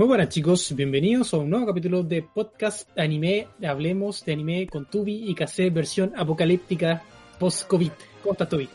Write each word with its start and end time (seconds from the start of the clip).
Muy 0.00 0.06
buenas 0.08 0.30
chicos, 0.30 0.74
bienvenidos 0.74 1.34
a 1.34 1.36
un 1.36 1.50
nuevo 1.50 1.66
capítulo 1.66 2.02
de 2.02 2.22
podcast 2.22 2.88
anime. 2.98 3.48
Hablemos 3.62 4.24
de 4.24 4.32
anime 4.32 4.66
con 4.66 4.86
Tubi 4.86 5.28
y 5.30 5.34
Kase 5.34 5.68
versión 5.68 6.14
apocalíptica 6.16 7.02
post-COVID. 7.38 7.90
¿Cómo 8.22 8.32
estás 8.32 8.48
Tubi? 8.48 8.66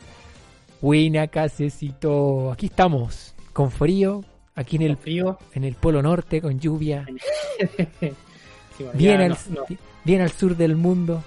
Buena 0.82 1.26
casecito. 1.28 2.52
Aquí 2.52 2.68
estamos, 2.68 3.34
con 3.54 3.72
frío, 3.72 4.24
aquí 4.54 4.76
en 4.76 4.84
el 4.84 4.98
frío, 4.98 5.40
en 5.56 5.64
el 5.64 5.74
polo 5.74 6.04
norte, 6.04 6.40
con 6.40 6.60
lluvia. 6.60 7.08
Bien, 8.94 9.22
al, 9.22 9.30
no- 9.30 9.62
no. 9.68 9.78
bien 10.04 10.22
al 10.22 10.30
sur 10.30 10.56
del 10.56 10.76
mundo. 10.76 11.24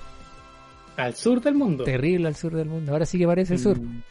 al 0.97 1.17
sur 1.17 1.41
del 1.43 1.57
mundo. 1.57 1.83
Terrible 1.83 2.29
al 2.29 2.37
sur 2.37 2.55
del 2.55 2.69
mundo. 2.69 2.93
Ahora 2.93 3.05
sí 3.05 3.19
que 3.19 3.27
parece 3.27 3.55
el 3.55 3.59
sur. 3.59 3.81
Mm, 3.81 4.03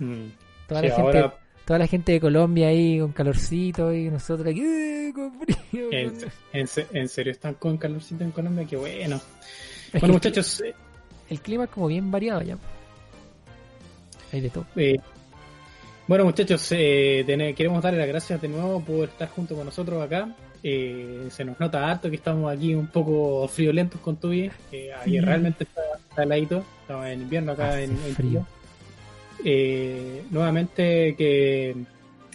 mm. 0.00 0.32
Toda, 0.66 0.80
Sí, 0.80 0.88
la 0.88 0.94
gente, 0.96 1.18
ahora, 1.18 1.38
toda 1.68 1.78
la 1.78 1.86
gente 1.86 2.12
de 2.12 2.20
Colombia 2.20 2.68
ahí 2.68 2.98
con 2.98 3.12
calorcito 3.12 3.92
y 3.92 4.08
nosotros 4.08 4.48
aquí 4.48 4.62
"Eh, 4.64 5.12
con 5.14 5.32
frío. 5.38 5.92
en, 5.92 6.14
en 6.54 6.66
se- 6.66 6.86
en 6.94 7.08
serio, 7.10 7.30
están 7.30 7.54
con 7.54 7.76
calorcito 7.76 8.24
en 8.24 8.30
Colombia, 8.30 8.66
qué 8.68 8.76
bueno. 8.78 9.20
Es 9.92 10.00
Bueno 10.00 10.14
muchachos, 10.14 10.62
eh, 10.62 10.74
el 11.28 11.40
clima 11.42 11.64
es 11.64 11.70
como 11.70 11.86
bien 11.88 12.10
variado 12.10 12.40
ya. 12.40 12.56
Hay 14.32 14.40
de 14.40 14.48
todo. 14.50 14.64
Eh, 14.76 14.96
bueno, 16.06 16.24
muchachos, 16.24 16.66
eh, 16.72 17.22
queremos 17.54 17.82
darle 17.82 17.98
las 17.98 18.08
gracias 18.08 18.40
de 18.40 18.48
nuevo 18.48 18.80
por 18.80 19.08
estar 19.10 19.28
junto 19.28 19.54
con 19.54 19.66
nosotros 19.66 20.02
acá. 20.02 20.34
Se 20.62 21.44
nos 21.44 21.60
nota 21.60 21.86
harto 21.88 22.08
que 22.08 22.16
estamos 22.16 22.50
aquí 22.50 22.74
un 22.74 22.86
poco 22.88 23.46
friolentos 23.46 24.00
con 24.00 24.16
tu 24.16 24.30
vida. 24.30 24.52
Ahí 25.02 25.20
realmente 25.20 25.64
está, 25.64 25.82
está 26.08 26.22
heladito. 26.22 26.64
Estamos 26.80 27.06
en 27.08 27.20
invierno 27.22 27.52
acá 27.52 27.68
Hace 27.70 27.84
en, 27.84 27.90
en 27.92 28.14
frío. 28.14 28.46
Eh, 29.44 30.22
nuevamente 30.30 31.14
que 31.16 31.74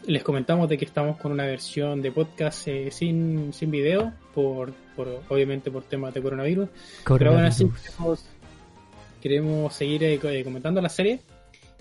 les 0.06 0.24
comentamos 0.24 0.68
de 0.70 0.78
que 0.78 0.86
estamos 0.86 1.18
con 1.18 1.32
una 1.32 1.46
versión 1.46 2.02
de 2.02 2.12
podcast 2.12 2.68
eh, 2.68 2.90
sin, 2.92 3.54
sin 3.54 3.72
video, 3.72 4.14
por, 4.34 4.74
por 4.96 5.22
obviamente 5.30 5.72
por 5.72 5.84
temas 5.84 6.14
de 6.14 6.22
coronavirus. 6.22 6.70
Pero 7.18 7.32
aún 7.32 7.44
así 7.46 7.70
queremos, 7.70 8.26
queremos 9.22 9.74
seguir 9.74 10.04
eh, 10.04 10.20
eh, 10.22 10.44
comentando 10.44 10.82
la 10.82 10.90
serie 10.90 11.20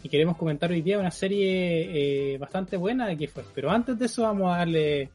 y 0.03 0.09
queremos 0.09 0.37
comentar 0.37 0.71
hoy 0.71 0.83
día 0.83 0.99
una 0.99 1.11
serie 1.11 2.33
eh, 2.35 2.39
bastante 2.39 2.77
buena 2.77 3.17
que 3.17 3.29
fue. 3.29 3.45
Pero 3.55 3.71
antes 3.71 3.99
de 3.99 4.07
eso 4.07 4.23
vamos 4.23 4.53
a 4.55 4.59
darle 4.59 5.09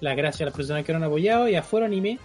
las 0.00 0.16
gracias 0.16 0.42
a 0.42 0.44
las 0.46 0.54
personas 0.54 0.84
que 0.84 0.92
nos 0.92 1.02
han 1.02 1.08
apoyado 1.08 1.48
y 1.48 1.54
a 1.54 1.62
Foro 1.62 1.86
Anime 1.86 2.18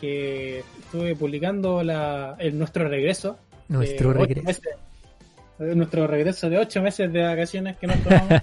que 0.00 0.58
estuve 0.78 1.16
publicando 1.16 1.82
la, 1.82 2.36
el, 2.38 2.58
nuestro 2.58 2.86
regreso. 2.88 3.38
Nuestro 3.68 4.12
de 4.12 4.18
ocho 4.18 4.26
regreso. 4.26 4.46
meses- 4.46 4.66
eh, 4.66 4.78
nuestro 5.58 6.06
regreso 6.06 6.48
de 6.50 6.58
ocho 6.58 6.82
meses 6.82 7.12
de 7.12 7.22
vacaciones 7.22 7.76
que 7.76 7.86
nos 7.86 7.98
tomamos. 8.02 8.42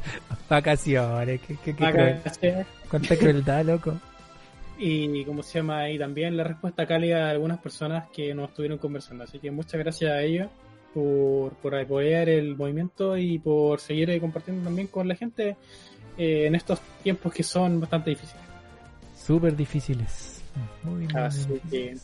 Vacaciones. 0.49 1.41
Qué, 1.41 1.57
qué- 1.63 1.75
qué 1.75 1.91
cruel. 1.91 2.65
Cuánta 2.89 3.15
crueldad, 3.17 3.65
loco. 3.65 3.93
y 4.79 5.23
como 5.25 5.43
se 5.43 5.59
llama 5.59 5.89
y 5.89 5.99
también 5.99 6.35
la 6.35 6.43
respuesta 6.43 6.85
cálida 6.87 7.25
de 7.25 7.31
algunas 7.31 7.59
personas 7.59 8.09
que 8.11 8.33
nos 8.33 8.49
estuvieron 8.49 8.79
conversando 8.79 9.23
así 9.23 9.37
que 9.37 9.51
muchas 9.51 9.79
gracias 9.79 10.11
a 10.11 10.21
ellos 10.23 10.47
por, 10.95 11.53
por 11.53 11.75
apoyar 11.75 12.27
el 12.27 12.55
movimiento 12.57 13.15
y 13.15 13.37
por 13.37 13.79
seguir 13.79 14.09
eh, 14.09 14.19
compartiendo 14.19 14.63
también 14.63 14.87
con 14.87 15.07
la 15.07 15.15
gente 15.15 15.55
eh, 16.17 16.47
en 16.47 16.55
estos 16.55 16.79
tiempos 17.03 17.31
que 17.31 17.43
son 17.43 17.79
bastante 17.79 18.09
difíciles 18.09 18.41
Súper 19.15 19.55
difíciles. 19.55 20.41
Muy, 20.83 21.05
muy 21.05 21.15
Así 21.15 21.47
que-. 21.69 21.95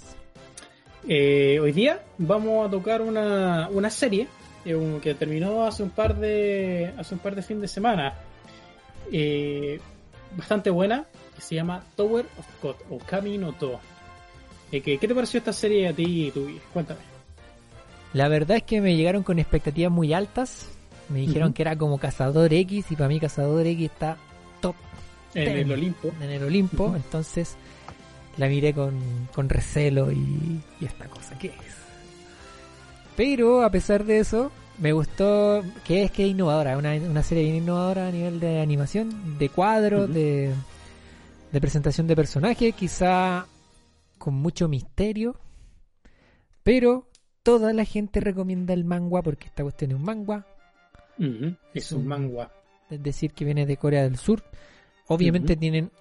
Eh, 1.08 1.60
hoy 1.60 1.72
día 1.72 2.00
vamos 2.18 2.68
a 2.68 2.72
tocar 2.72 3.02
una, 3.02 3.68
una 3.72 3.90
serie 3.90 4.28
eh, 4.66 4.76
un- 4.76 5.00
que 5.02 5.14
terminó 5.16 5.66
hace 5.66 5.84
un 5.84 5.90
par 5.90 6.16
de 6.18 6.94
hace 6.98 7.14
un 7.16 7.20
par 7.20 7.36
de 7.36 7.42
fin 7.42 7.60
de 7.62 7.68
semana. 7.68 8.14
Eh, 9.12 9.80
bastante 10.38 10.70
buena 10.70 11.06
que 11.36 11.42
se 11.42 11.56
llama 11.56 11.84
Tower 11.96 12.26
of 12.38 12.46
God 12.62 12.76
o 12.90 12.98
Kami 13.00 13.38
no 13.38 13.54
To. 13.54 13.80
Eh, 14.72 14.82
¿qué, 14.82 14.98
qué 14.98 15.08
te 15.08 15.16
pareció 15.16 15.40
esta 15.40 15.54
serie 15.54 15.88
a 15.88 15.94
ti 15.94 16.30
tú 16.34 16.48
cuéntame. 16.74 17.00
La 18.14 18.28
verdad 18.28 18.58
es 18.58 18.64
que 18.64 18.82
me 18.82 18.96
llegaron 18.96 19.24
con 19.24 19.40
expectativas 19.40 19.92
muy 19.92 20.14
altas. 20.14 20.68
Me 21.10 21.20
dijeron 21.20 21.54
que 21.54 21.64
era 21.64 21.76
como 21.76 21.98
Cazador 21.98 22.54
X 22.54 22.86
y 22.92 22.96
para 22.96 23.08
mí 23.08 23.20
Cazador 23.20 23.66
X 23.66 23.90
está 23.92 24.18
top 24.62 24.76
en 25.34 25.58
el 25.58 25.72
Olimpo. 25.72 26.12
en 26.22 26.30
el 26.30 26.44
Olimpo. 26.44 26.94
Entonces 26.96 27.56
la 28.38 28.48
miré 28.48 28.74
con, 28.74 29.00
con 29.34 29.50
recelo 29.50 30.12
y, 30.12 30.62
y 30.80 30.86
esta 30.86 31.06
cosa, 31.06 31.38
¿qué 31.40 31.48
es? 31.48 31.54
Pero 33.20 33.64
a 33.64 33.70
pesar 33.70 34.06
de 34.06 34.20
eso, 34.20 34.50
me 34.78 34.94
gustó 34.94 35.62
que 35.84 36.04
es 36.04 36.12
que 36.12 36.24
es 36.24 36.32
innovadora, 36.32 36.78
una, 36.78 36.94
una 36.96 37.22
serie 37.22 37.44
bien 37.44 37.58
innovadora 37.58 38.08
a 38.08 38.12
nivel 38.12 38.40
de 38.40 38.62
animación, 38.62 39.38
de 39.38 39.50
cuadros, 39.50 40.06
Ujú. 40.06 40.14
de, 40.14 40.54
de 41.52 41.60
presentación 41.60 42.08
de 42.08 42.16
personajes, 42.16 42.74
quizá 42.74 43.46
con 44.18 44.36
mucho 44.36 44.70
misterio. 44.70 45.36
Pero 46.64 47.10
toda 47.44 47.74
la 47.74 47.84
gente 47.84 48.22
recomienda 48.22 48.74
el 48.74 48.86
manga 48.86 49.22
porque 49.22 49.48
esta 49.48 49.64
cuestión 49.64 49.92
es 49.92 49.98
un 49.98 50.04
manga, 50.06 50.48
es 51.74 51.92
un 51.92 52.08
manga 52.08 52.50
es 52.90 53.04
decir, 53.04 53.34
que 53.34 53.44
viene 53.44 53.66
de 53.66 53.76
Corea 53.76 54.04
del 54.04 54.16
Sur. 54.16 54.46
Obviamente 55.08 55.58
tienen 55.58 55.92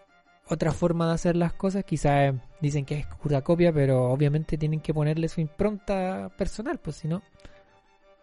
otra 0.49 0.73
forma 0.73 1.07
de 1.09 1.15
hacer 1.15 1.37
las 1.37 1.53
cosas, 1.53 1.85
quizás 1.85 2.35
dicen 2.61 2.85
que 2.85 2.95
es 3.01 3.07
pura 3.23 3.43
copia, 3.43 3.73
pero 3.73 4.11
obviamente 4.11 4.57
tienen 4.59 4.81
que 4.81 4.95
ponerle 4.95 5.29
su 5.29 5.41
impronta 5.41 6.31
personal, 6.37 6.79
pues 6.79 6.97
si 6.97 7.09
no. 7.09 7.23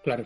claro 0.04 0.24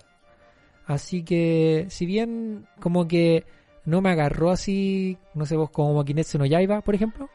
Así 0.86 1.24
que, 1.24 1.86
si 1.90 2.06
bien 2.08 2.66
como 2.80 3.08
que 3.08 3.46
no 3.86 4.02
me 4.02 4.10
agarró 4.10 4.50
así, 4.50 5.18
no 5.36 5.46
sé 5.46 5.56
vos, 5.56 5.70
como 5.70 6.04
Kimetsu 6.04 6.40
no 6.40 6.46
Yaiba, 6.48 6.82
por 6.82 6.96
ejemplo. 6.96 7.30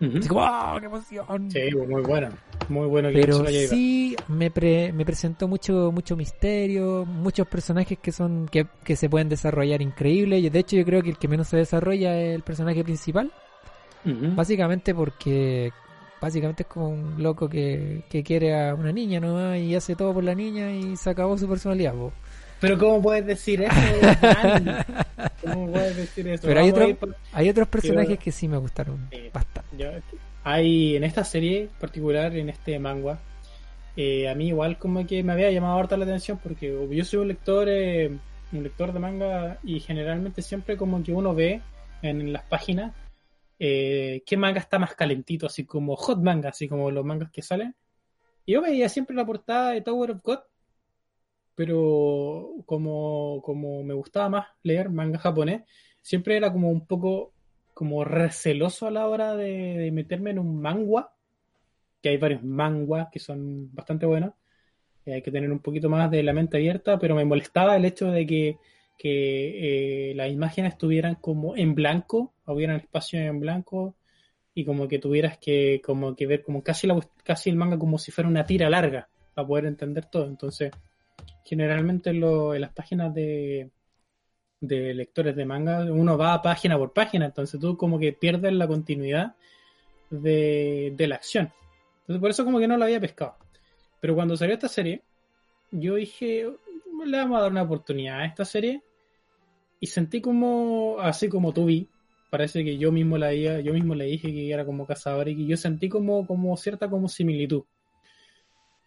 Así 0.00 0.28
como, 0.28 0.42
¡ah, 0.42 0.76
qué 0.78 0.86
emoción! 0.86 1.50
sí 1.50 1.74
muy 1.74 2.02
buena 2.02 2.30
muy 2.68 2.86
bueno 2.86 3.08
que 3.08 3.14
Pero 3.14 3.38
no 3.42 3.46
sí 3.48 4.14
me, 4.28 4.50
pre- 4.50 4.92
me 4.92 5.04
presentó 5.04 5.48
mucho 5.48 5.90
mucho 5.90 6.16
misterio, 6.16 7.04
muchos 7.06 7.48
personajes 7.48 7.98
que 7.98 8.12
son 8.12 8.46
que, 8.46 8.66
que 8.84 8.94
se 8.94 9.08
pueden 9.08 9.28
desarrollar 9.28 9.80
increíble. 9.82 10.38
Y 10.38 10.50
de 10.50 10.58
hecho 10.58 10.76
yo 10.76 10.84
creo 10.84 11.02
que 11.02 11.10
el 11.10 11.18
que 11.18 11.28
menos 11.28 11.48
se 11.48 11.56
desarrolla 11.56 12.14
es 12.20 12.34
el 12.34 12.42
personaje 12.42 12.84
principal, 12.84 13.32
Básicamente 14.34 14.94
porque 14.94 15.72
básicamente 16.20 16.62
es 16.64 16.68
como 16.68 16.88
un 16.88 17.22
loco 17.22 17.48
que, 17.48 18.02
que 18.10 18.22
quiere 18.24 18.54
a 18.68 18.74
una 18.74 18.90
niña 18.92 19.20
nomás 19.20 19.58
y 19.58 19.74
hace 19.74 19.94
todo 19.94 20.12
por 20.14 20.24
la 20.24 20.34
niña 20.34 20.70
y 20.72 20.96
se 20.96 21.10
acabó 21.10 21.38
su 21.38 21.48
personalidad. 21.48 21.92
po. 21.94 22.12
pero 22.60 22.76
cómo 22.76 23.00
puedes 23.00 23.24
decir 23.24 23.62
eso 23.62 23.72
cómo 25.42 25.70
puedes 25.72 25.96
decir 25.96 26.26
eso 26.28 26.46
Pero 26.46 26.60
hay 26.60 26.70
otro- 26.70 26.96
por- 26.96 27.16
Hay 27.32 27.48
otros 27.48 27.68
personajes 27.68 28.18
que 28.18 28.32
sí 28.32 28.48
me 28.48 28.56
gustaron 28.56 29.06
Eh, 29.10 29.30
bastante. 29.32 29.76
Yo- 29.76 29.90
hay 30.44 30.96
en 30.96 31.04
esta 31.04 31.24
serie 31.24 31.68
particular, 31.78 32.34
en 32.36 32.48
este 32.48 32.78
manga, 32.78 33.18
eh, 33.96 34.28
a 34.28 34.34
mí 34.34 34.48
igual 34.48 34.78
como 34.78 35.06
que 35.06 35.22
me 35.22 35.32
había 35.32 35.50
llamado 35.50 35.78
harta 35.78 35.96
la 35.96 36.04
atención 36.04 36.38
porque 36.42 36.74
yo 36.90 37.04
soy 37.04 37.20
un 37.20 37.28
lector, 37.28 37.68
eh, 37.68 38.10
un 38.52 38.62
lector 38.62 38.92
de 38.92 38.98
manga 38.98 39.58
y 39.62 39.80
generalmente 39.80 40.40
siempre 40.42 40.76
como 40.76 41.02
que 41.02 41.12
uno 41.12 41.34
ve 41.34 41.60
en 42.02 42.32
las 42.32 42.42
páginas 42.44 42.92
eh, 43.58 44.22
qué 44.26 44.36
manga 44.36 44.60
está 44.60 44.78
más 44.78 44.94
calentito, 44.94 45.46
así 45.46 45.64
como 45.64 45.96
hot 45.96 46.20
manga, 46.20 46.50
así 46.50 46.68
como 46.68 46.90
los 46.90 47.04
mangas 47.04 47.30
que 47.30 47.42
salen. 47.42 47.74
Yo 48.46 48.62
veía 48.62 48.88
siempre 48.88 49.16
la 49.16 49.26
portada 49.26 49.72
de 49.72 49.82
Tower 49.82 50.12
of 50.12 50.22
God, 50.22 50.38
pero 51.54 52.54
como, 52.66 53.42
como 53.42 53.82
me 53.82 53.94
gustaba 53.94 54.28
más 54.28 54.46
leer 54.62 54.90
manga 54.90 55.18
japonés, 55.18 55.62
siempre 56.02 56.36
era 56.36 56.52
como 56.52 56.70
un 56.70 56.86
poco 56.86 57.32
como 57.74 58.04
receloso 58.04 58.86
a 58.86 58.90
la 58.90 59.06
hora 59.06 59.36
de, 59.36 59.78
de 59.78 59.92
meterme 59.92 60.30
en 60.30 60.38
un 60.38 60.60
manga, 60.60 61.10
que 62.02 62.10
hay 62.10 62.16
varios 62.16 62.42
manguas 62.42 63.08
que 63.10 63.18
son 63.18 63.74
bastante 63.74 64.06
buenos, 64.06 64.34
eh, 65.08 65.14
hay 65.14 65.22
que 65.22 65.30
tener 65.30 65.50
un 65.50 65.60
poquito 65.60 65.88
más 65.88 66.10
de 66.10 66.22
la 66.22 66.32
mente 66.32 66.58
abierta, 66.58 66.98
pero 66.98 67.14
me 67.14 67.24
molestaba 67.24 67.76
el 67.76 67.84
hecho 67.84 68.10
de 68.10 68.26
que, 68.26 68.58
que 68.98 70.10
eh, 70.10 70.14
las 70.14 70.30
imágenes 70.30 70.72
estuvieran 70.72 71.14
como 71.16 71.56
en 71.56 71.74
blanco, 71.74 72.34
hubieran 72.52 72.76
espacio 72.76 73.20
en 73.20 73.40
blanco, 73.40 73.96
y 74.54 74.64
como 74.64 74.88
que 74.88 74.98
tuvieras 74.98 75.38
que, 75.38 75.80
como 75.84 76.16
que 76.16 76.26
ver 76.26 76.42
como 76.42 76.62
casi, 76.62 76.86
la, 76.86 76.98
casi 77.22 77.50
el 77.50 77.56
manga 77.56 77.78
como 77.78 77.98
si 77.98 78.10
fuera 78.10 78.28
una 78.28 78.44
tira 78.44 78.68
larga, 78.68 79.08
para 79.34 79.46
poder 79.46 79.66
entender 79.66 80.06
todo. 80.06 80.26
Entonces, 80.26 80.72
generalmente 81.44 82.10
en, 82.10 82.20
lo- 82.20 82.54
las 82.54 82.72
páginas 82.72 83.14
de, 83.14 83.70
de 84.60 84.94
lectores 84.94 85.36
de 85.36 85.44
manga, 85.44 85.84
uno 85.84 86.18
va 86.18 86.42
página 86.42 86.76
por 86.76 86.92
página, 86.92 87.26
entonces 87.26 87.60
tú 87.60 87.76
como 87.76 87.98
que 87.98 88.12
pierdes 88.12 88.52
la 88.52 88.66
continuidad 88.66 89.36
de, 90.10 90.94
la 90.98 91.14
acción. 91.14 91.52
Entonces 92.00 92.20
por 92.20 92.30
eso 92.30 92.44
como 92.44 92.58
que 92.58 92.68
no 92.68 92.76
la 92.76 92.86
había 92.86 93.00
pescado. 93.00 93.36
Pero 94.00 94.14
cuando 94.14 94.36
salió 94.36 94.54
esta 94.54 94.68
serie, 94.68 95.02
yo 95.70 95.96
dije, 95.96 96.50
le 97.04 97.18
vamos 97.18 97.38
a 97.38 97.42
dar 97.42 97.50
una 97.50 97.62
oportunidad 97.62 98.20
a 98.20 98.24
esta 98.24 98.44
serie. 98.44 98.82
Y 99.80 99.86
sentí 99.86 100.20
como, 100.20 100.96
así 101.00 101.28
como 101.28 101.52
tú 101.52 101.66
vi, 101.66 101.88
parece 102.30 102.64
que 102.64 102.78
yo 102.78 102.92
mismo 102.92 103.18
la 103.18 103.32
yo 103.34 103.72
mismo 103.72 103.94
le 103.94 104.04
dije 104.06 104.32
que 104.32 104.50
era 104.52 104.64
como 104.64 104.86
cazador 104.86 105.28
y 105.28 105.36
que 105.36 105.46
yo 105.46 105.56
sentí 105.56 105.88
como, 105.88 106.26
como 106.26 106.56
cierta 106.56 106.88
como 106.88 107.08
similitud. 107.08 107.62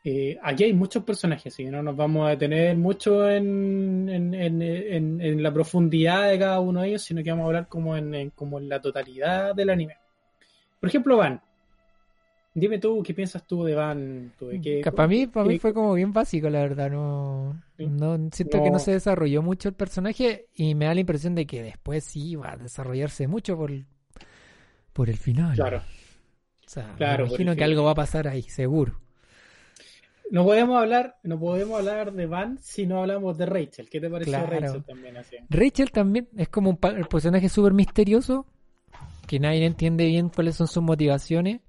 Eh, 0.04 0.38
aquí 0.42 0.64
hay 0.64 0.74
muchos 0.74 1.04
personajes, 1.04 1.54
así 1.54 1.64
que 1.64 1.70
no 1.70 1.84
nos 1.84 1.96
vamos 1.96 2.26
a 2.26 2.32
detener 2.32 2.76
mucho 2.76 3.30
en, 3.30 4.10
en, 4.10 4.34
en, 4.34 5.22
en- 5.22 5.44
la 5.44 5.54
profundidad 5.54 6.28
de 6.30 6.40
cada 6.40 6.60
uno 6.60 6.82
de 6.82 6.90
ellos, 6.90 7.04
sino 7.04 7.24
que 7.24 7.30
vamos 7.30 7.44
a 7.44 7.48
hablar 7.48 7.68
como 7.68 7.96
en- 7.96 8.32
como 8.32 8.58
en 8.58 8.68
la 8.68 8.82
totalidad 8.82 9.54
del 9.54 9.70
anime. 9.70 9.98
Por 10.80 10.90
ejemplo, 10.90 11.18
Van. 11.18 11.40
Dime 12.54 12.80
tú, 12.80 13.02
¿qué 13.02 13.14
piensas 13.14 13.48
tú 13.48 13.64
de 13.64 13.76
Van? 13.76 14.34
Tú, 14.38 14.48
de 14.48 14.60
qué- 14.60 14.82
para 14.92 15.08
mí, 15.08 15.26
para 15.28 15.46
mí 15.46 15.58
fue 15.58 15.74
como 15.74 15.94
bien 15.94 16.12
básico, 16.12 16.50
la 16.50 16.60
verdad. 16.60 16.92
No, 16.92 17.62
Sí. 17.78 17.86
no 17.88 18.18
siento 18.34 18.62
que 18.62 18.70
no 18.70 18.78
se 18.80 18.92
desarrolló 18.92 19.42
mucho 19.42 19.70
el 19.70 19.76
personaje 19.76 20.48
y 20.54 20.76
me 20.76 20.86
da 20.86 20.94
la 20.94 21.00
impresión 21.00 21.34
de 21.34 21.46
que 21.48 21.64
después 21.64 22.04
sí 22.04 22.36
va 22.36 22.52
a 22.52 22.58
desarrollarse 22.58 23.28
mucho 23.28 23.56
por, 23.56 23.72
por 24.92 25.10
el 25.10 25.18
final. 25.18 25.56
Claro. 25.56 25.78
O 25.78 26.70
sea, 26.70 26.94
Claro, 26.98 27.24
me 27.24 27.30
imagino 27.30 27.52
que 27.52 27.56
final. 27.56 27.70
algo 27.72 27.84
va 27.86 27.92
a 27.92 27.96
pasar 27.96 28.28
ahí, 28.28 28.42
seguro. 28.44 29.00
No 30.30 30.44
podemos 30.46 30.78
hablar, 30.78 31.18
no 31.24 31.38
podemos 31.40 31.80
hablar 31.80 32.14
de 32.14 32.26
Van 32.26 32.58
si 32.62 32.86
no 32.86 33.02
hablamos 33.02 33.38
de 33.38 33.46
Rachel. 33.46 33.90
¿Qué 33.90 34.00
te 34.00 34.10
pareció 34.10 34.32
Claro. 34.34 34.60
Rachel 34.60 34.84
también 34.84 35.18
así? 35.18 35.36
Rachel 35.50 35.92
también 35.92 36.30
es 36.38 36.48
como 36.50 36.70
un 36.70 36.78
personaje 36.78 37.50
súper 37.50 37.74
misterioso, 37.74 38.46
que 39.28 39.40
nadie 39.40 39.66
entiende 39.66 40.06
bien 40.06 40.30
cuáles 40.30 40.56
son 40.56 40.68
sus 40.68 40.84
motivaciones. 40.84 41.60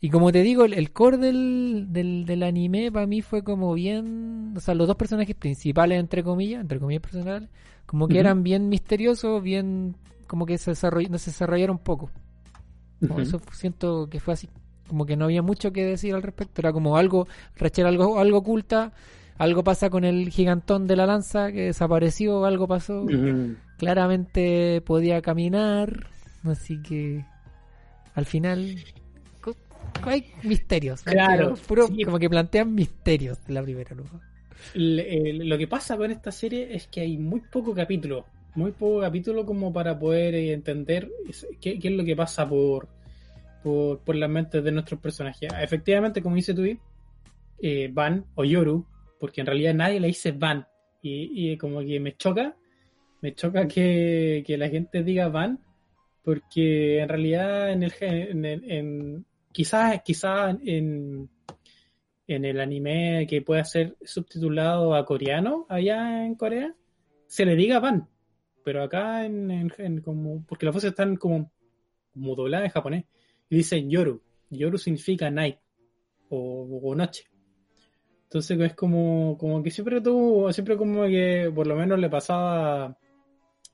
Y 0.00 0.08
como 0.08 0.32
te 0.32 0.42
digo, 0.42 0.64
el, 0.64 0.72
el 0.72 0.92
core 0.92 1.18
del, 1.18 1.86
del, 1.90 2.24
del 2.24 2.42
anime 2.42 2.90
para 2.90 3.06
mí 3.06 3.20
fue 3.20 3.44
como 3.44 3.74
bien... 3.74 4.54
O 4.56 4.60
sea, 4.60 4.74
los 4.74 4.86
dos 4.86 4.96
personajes 4.96 5.36
principales, 5.36 6.00
entre 6.00 6.22
comillas, 6.24 6.62
entre 6.62 6.80
comillas 6.80 7.02
personales, 7.02 7.50
como 7.84 8.08
que 8.08 8.18
eran 8.18 8.42
bien 8.42 8.68
misteriosos, 8.70 9.42
bien... 9.42 9.96
como 10.26 10.46
que 10.46 10.56
se, 10.56 10.72
desarroll- 10.72 11.14
se 11.18 11.30
desarrollaron 11.30 11.78
poco. 11.78 12.10
Como. 13.06 13.20
Eso 13.20 13.40
siento 13.52 14.08
que 14.08 14.20
fue 14.20 14.34
así. 14.34 14.48
Como 14.88 15.04
que 15.04 15.16
no 15.16 15.26
había 15.26 15.42
mucho 15.42 15.72
que 15.72 15.84
decir 15.84 16.14
al 16.14 16.22
respecto. 16.22 16.62
Era 16.62 16.72
como 16.72 16.96
algo, 16.96 17.28
Rachel 17.56 17.86
algo, 17.86 18.18
algo 18.18 18.38
oculta, 18.38 18.92
algo 19.36 19.62
pasa 19.64 19.90
con 19.90 20.04
el 20.04 20.30
gigantón 20.30 20.86
de 20.86 20.96
la 20.96 21.06
lanza 21.06 21.52
que 21.52 21.62
desapareció, 21.66 22.44
algo 22.44 22.66
pasó 22.66 23.06
claramente 23.78 24.82
podía 24.82 25.22
caminar, 25.22 26.06
así 26.44 26.82
que 26.82 27.24
al 28.14 28.26
final 28.26 28.76
hay 30.08 30.26
misterios. 30.42 31.04
¿no? 31.06 31.12
Claro, 31.12 31.54
Puro- 31.68 31.88
sí. 31.88 32.02
como 32.04 32.18
que 32.18 32.30
plantean 32.30 32.74
misterios 32.74 33.38
la 33.48 33.62
primera. 33.62 33.94
Le- 34.74 35.30
el- 35.30 35.48
lo 35.48 35.58
que 35.58 35.66
pasa 35.66 35.96
con 35.96 36.10
esta 36.10 36.30
serie 36.32 36.74
es 36.74 36.86
que 36.86 37.00
hay 37.02 37.18
muy 37.18 37.40
poco 37.40 37.74
capítulo, 37.74 38.24
muy 38.54 38.72
poco 38.72 39.00
capítulo 39.00 39.44
como 39.46 39.72
para 39.72 39.98
poder 39.98 40.34
eh, 40.34 40.52
entender 40.52 41.10
qué, 41.60 41.78
qué 41.78 41.88
es 41.88 41.94
lo 41.94 42.04
que 42.04 42.16
pasa 42.16 42.48
por, 42.48 42.88
por, 43.62 43.98
por 44.00 44.16
las 44.16 44.28
mentes 44.30 44.62
de 44.62 44.72
nuestros 44.72 45.00
personajes. 45.00 45.50
Efectivamente, 45.60 46.22
como 46.22 46.36
dice 46.36 46.54
tú, 46.54 46.64
eh, 47.62 47.90
Van 47.92 48.24
o 48.34 48.44
Yoru, 48.44 48.86
porque 49.18 49.40
en 49.40 49.46
realidad 49.46 49.74
nadie 49.74 50.00
le 50.00 50.08
dice 50.08 50.32
Van, 50.32 50.66
y, 51.02 51.52
y 51.52 51.56
como 51.56 51.80
que 51.80 51.98
me 52.00 52.16
choca, 52.16 52.54
me 53.22 53.34
choca 53.34 53.66
que, 53.68 54.42
que 54.46 54.56
la 54.58 54.68
gente 54.68 55.02
diga 55.02 55.28
Van, 55.28 55.58
porque 56.22 57.00
en 57.00 57.08
realidad 57.08 57.72
en 57.72 57.82
el, 57.82 57.92
en, 58.00 58.44
en- 58.44 59.26
quizás, 59.52 60.00
quizás 60.04 60.56
en, 60.64 61.28
en 62.26 62.44
el 62.44 62.60
anime 62.60 63.26
que 63.28 63.42
pueda 63.42 63.64
ser 63.64 63.96
subtitulado 64.02 64.94
a 64.94 65.04
coreano 65.04 65.66
allá 65.68 66.24
en 66.24 66.34
Corea, 66.34 66.74
se 67.26 67.44
le 67.44 67.56
diga 67.56 67.80
Van. 67.80 68.08
Pero 68.64 68.82
acá 68.82 69.24
en, 69.24 69.50
en- 69.50 70.00
como, 70.00 70.44
porque 70.46 70.66
las 70.66 70.74
voces 70.74 70.90
están 70.90 71.16
como, 71.16 71.50
como 72.12 72.34
dobladas 72.34 72.66
en 72.66 72.72
japonés, 72.72 73.04
y 73.48 73.56
dicen 73.56 73.90
Yoru. 73.90 74.22
Yoru 74.50 74.78
significa 74.78 75.30
night 75.30 75.56
o, 76.28 76.94
noche. 76.94 77.24
Entonces 78.24 78.60
es 78.60 78.74
como, 78.74 79.36
como 79.38 79.62
que 79.62 79.70
siempre 79.70 80.00
tuvo, 80.00 80.52
siempre 80.52 80.76
como 80.76 81.04
que 81.06 81.50
por 81.52 81.66
lo 81.66 81.74
menos 81.74 81.98
le 81.98 82.08
pasaba 82.08 82.84
a, 82.84 82.98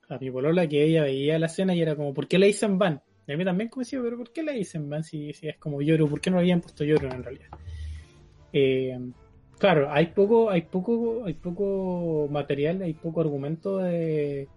a 0.08 0.19
mi 0.19 0.31
polola 0.31 0.67
que 0.67 0.82
ella 0.84 1.02
veía 1.02 1.38
la 1.38 1.46
escena 1.46 1.75
y 1.75 1.82
era 1.82 1.94
como, 1.94 2.14
¿por 2.14 2.26
qué 2.26 2.38
le 2.38 2.46
dicen 2.46 2.78
Van? 2.78 3.02
Y 3.26 3.32
a 3.32 3.37
mí 3.37 3.44
también 3.44 3.69
como 3.69 3.82
decía, 3.82 4.00
pero 4.02 4.17
¿por 4.17 4.32
qué 4.32 4.43
le 4.43 4.52
dicen 4.52 4.88
Van 4.88 5.02
si, 5.02 5.32
si 5.32 5.49
es 5.49 5.56
como 5.58 5.82
Yoru? 5.82 6.08
¿Por 6.08 6.20
qué 6.20 6.31
no 6.31 6.37
le 6.37 6.43
habían 6.43 6.61
puesto 6.61 6.84
Yoru 6.84 7.08
en 7.08 7.23
realidad? 7.23 7.49
Eh, 8.52 8.99
claro, 9.58 9.90
hay 9.90 10.06
poco, 10.08 10.50
hay 10.50 10.62
poco, 10.62 11.25
hay 11.25 11.34
poco 11.34 12.28
material, 12.31 12.82
hay 12.82 12.94
poco 12.94 13.20
argumento 13.20 13.78
de, 13.78 14.49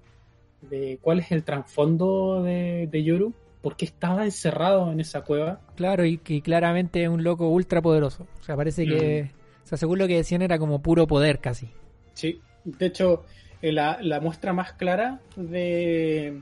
de 0.61 0.99
cuál 1.01 1.19
es 1.19 1.31
el 1.31 1.43
trasfondo 1.43 2.43
de, 2.43 2.87
de 2.91 3.03
Yoru, 3.03 3.33
por 3.61 3.75
qué 3.75 3.85
estaba 3.85 4.23
encerrado 4.23 4.91
en 4.91 4.99
esa 4.99 5.21
cueva. 5.21 5.61
Claro, 5.75 6.05
y 6.05 6.17
que 6.17 6.41
claramente 6.41 7.03
es 7.03 7.09
un 7.09 7.23
loco 7.23 7.49
ultra 7.49 7.81
poderoso. 7.81 8.27
O 8.39 8.43
sea, 8.43 8.55
parece 8.55 8.85
que, 8.85 9.31
o 9.63 9.67
sea, 9.67 9.77
según 9.77 9.99
lo 9.99 10.07
que 10.07 10.15
decían 10.15 10.41
era 10.41 10.59
como 10.59 10.81
puro 10.81 11.07
poder 11.07 11.39
casi. 11.39 11.69
Sí, 12.13 12.39
de 12.63 12.85
hecho, 12.85 13.25
eh, 13.61 13.71
la, 13.71 13.97
la 14.01 14.19
muestra 14.19 14.53
más 14.53 14.73
clara 14.73 15.19
de, 15.35 16.41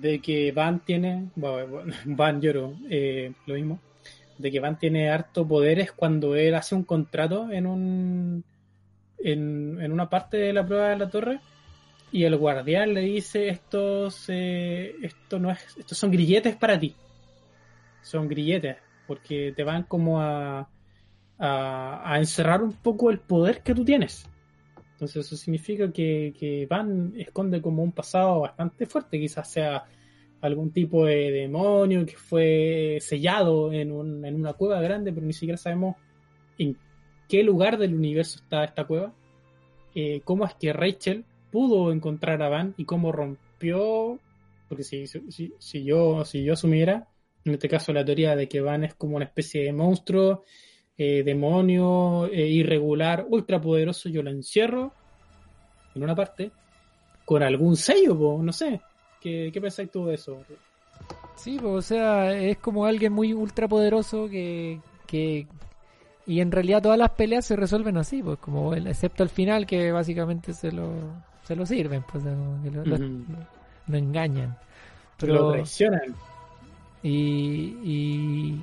de 0.00 0.20
que 0.20 0.52
Van 0.52 0.80
tiene, 0.80 1.30
bueno, 1.36 1.92
Van 2.04 2.40
Yoru, 2.40 2.76
eh, 2.88 3.32
lo 3.46 3.54
mismo, 3.54 3.80
de 4.38 4.50
que 4.50 4.60
Van 4.60 4.78
tiene 4.78 5.10
harto 5.10 5.46
poder 5.46 5.78
es 5.80 5.92
cuando 5.92 6.34
él 6.34 6.54
hace 6.54 6.74
un 6.74 6.84
contrato 6.84 7.50
en 7.50 7.66
un 7.66 8.44
en, 9.18 9.78
en 9.80 9.92
una 9.92 10.08
parte 10.08 10.38
de 10.38 10.52
la 10.54 10.64
prueba 10.64 10.88
de 10.88 10.96
la 10.96 11.10
torre 11.10 11.40
y 12.10 12.24
el 12.24 12.38
guardián 12.38 12.94
le 12.94 13.02
dice 13.02 13.48
estos 13.48 14.24
eh, 14.28 14.94
esto 15.02 15.38
no 15.38 15.50
es 15.50 15.58
estos 15.76 15.98
son 15.98 16.10
grilletes 16.10 16.56
para 16.56 16.78
ti. 16.78 16.94
Son 18.02 18.28
grilletes 18.28 18.78
porque 19.06 19.52
te 19.54 19.62
van 19.62 19.82
como 19.82 20.20
a, 20.22 20.68
a, 21.38 22.12
a 22.12 22.18
encerrar 22.18 22.62
un 22.62 22.72
poco 22.72 23.10
el 23.10 23.18
poder 23.18 23.62
que 23.62 23.74
tú 23.74 23.84
tienes 23.84 24.26
entonces 25.00 25.24
eso 25.26 25.36
significa 25.36 25.90
que, 25.90 26.34
que 26.38 26.66
Van 26.68 27.14
esconde 27.16 27.62
como 27.62 27.82
un 27.82 27.92
pasado 27.92 28.40
bastante 28.40 28.84
fuerte 28.84 29.18
quizás 29.18 29.50
sea 29.50 29.84
algún 30.42 30.72
tipo 30.72 31.06
de 31.06 31.30
demonio 31.30 32.04
que 32.04 32.16
fue 32.16 32.98
sellado 33.00 33.72
en, 33.72 33.92
un- 33.92 34.24
en 34.26 34.34
una 34.34 34.52
cueva 34.52 34.80
grande, 34.82 35.10
pero 35.12 35.26
ni 35.26 35.32
siquiera 35.32 35.56
sabemos 35.56 35.96
en 36.58 36.76
qué 37.28 37.42
lugar 37.42 37.78
del 37.78 37.94
universo 37.94 38.40
está 38.42 38.64
esta 38.64 38.84
cueva. 38.84 39.14
Eh, 39.94 40.20
cómo 40.24 40.44
es 40.44 40.54
que 40.54 40.72
Rachel 40.72 41.24
pudo 41.50 41.92
encontrar 41.92 42.42
a 42.42 42.48
Van 42.50 42.74
y 42.76 42.84
cómo 42.84 43.10
rompió, 43.10 44.18
porque 44.68 44.84
si, 44.84 45.06
si, 45.06 45.52
si 45.58 45.84
yo, 45.84 46.24
si 46.26 46.44
yo 46.44 46.52
asumiera, 46.52 47.08
en 47.44 47.54
este 47.54 47.68
caso 47.68 47.92
la 47.92 48.04
teoría 48.04 48.36
de 48.36 48.48
que 48.48 48.60
Van 48.60 48.84
es 48.84 48.94
como 48.94 49.16
una 49.16 49.24
especie 49.24 49.64
de 49.64 49.72
monstruo, 49.72 50.44
eh, 51.02 51.22
demonio, 51.24 52.26
eh, 52.26 52.46
irregular, 52.46 53.24
ultrapoderoso, 53.26 54.10
yo 54.10 54.22
lo 54.22 54.28
encierro 54.28 54.92
en 55.94 56.02
una 56.02 56.14
parte 56.14 56.50
con 57.24 57.42
algún 57.42 57.74
sello, 57.74 58.18
po, 58.18 58.38
no 58.42 58.52
sé. 58.52 58.78
¿Qué, 59.18 59.50
qué 59.50 59.60
pensáis 59.62 59.90
tú 59.90 60.04
de 60.04 60.14
eso? 60.16 60.44
Sí, 61.36 61.56
pues, 61.58 61.72
o 61.72 61.80
sea, 61.80 62.32
es 62.36 62.58
como 62.58 62.84
alguien 62.84 63.14
muy 63.14 63.32
ultra 63.32 63.66
poderoso 63.66 64.28
que, 64.28 64.78
que... 65.06 65.46
Y 66.26 66.40
en 66.40 66.52
realidad 66.52 66.82
todas 66.82 66.98
las 66.98 67.10
peleas 67.12 67.46
se 67.46 67.56
resuelven 67.56 67.96
así, 67.96 68.22
pues 68.22 68.38
como 68.38 68.74
el, 68.74 68.86
excepto 68.86 69.22
al 69.22 69.30
final 69.30 69.64
que 69.66 69.90
básicamente 69.92 70.52
se 70.52 70.70
lo, 70.70 70.90
se 71.44 71.56
lo 71.56 71.64
sirven, 71.64 72.04
pues 72.10 72.22
como 72.24 72.62
que 72.62 72.70
lo, 72.70 72.84
lo- 72.84 72.98
lo 73.86 73.96
engañan. 73.96 74.50
Lo 74.50 74.56
Pero, 75.18 75.52
traicionan. 75.52 76.14
y, 77.02 77.10
y, 77.82 78.62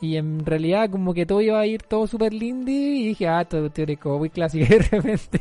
y 0.00 0.16
en 0.16 0.44
realidad 0.44 0.90
como 0.90 1.14
que 1.14 1.26
todo 1.26 1.40
iba 1.40 1.60
a 1.60 1.66
ir 1.66 1.82
todo 1.82 2.06
super 2.06 2.32
lindo 2.32 2.70
y 2.70 3.08
dije, 3.08 3.28
ah, 3.28 3.44
todo 3.44 3.70
como 4.00 4.18
muy 4.18 4.30
clásico 4.30 4.64
y 4.68 4.68
de 4.68 4.78
repente 4.78 5.40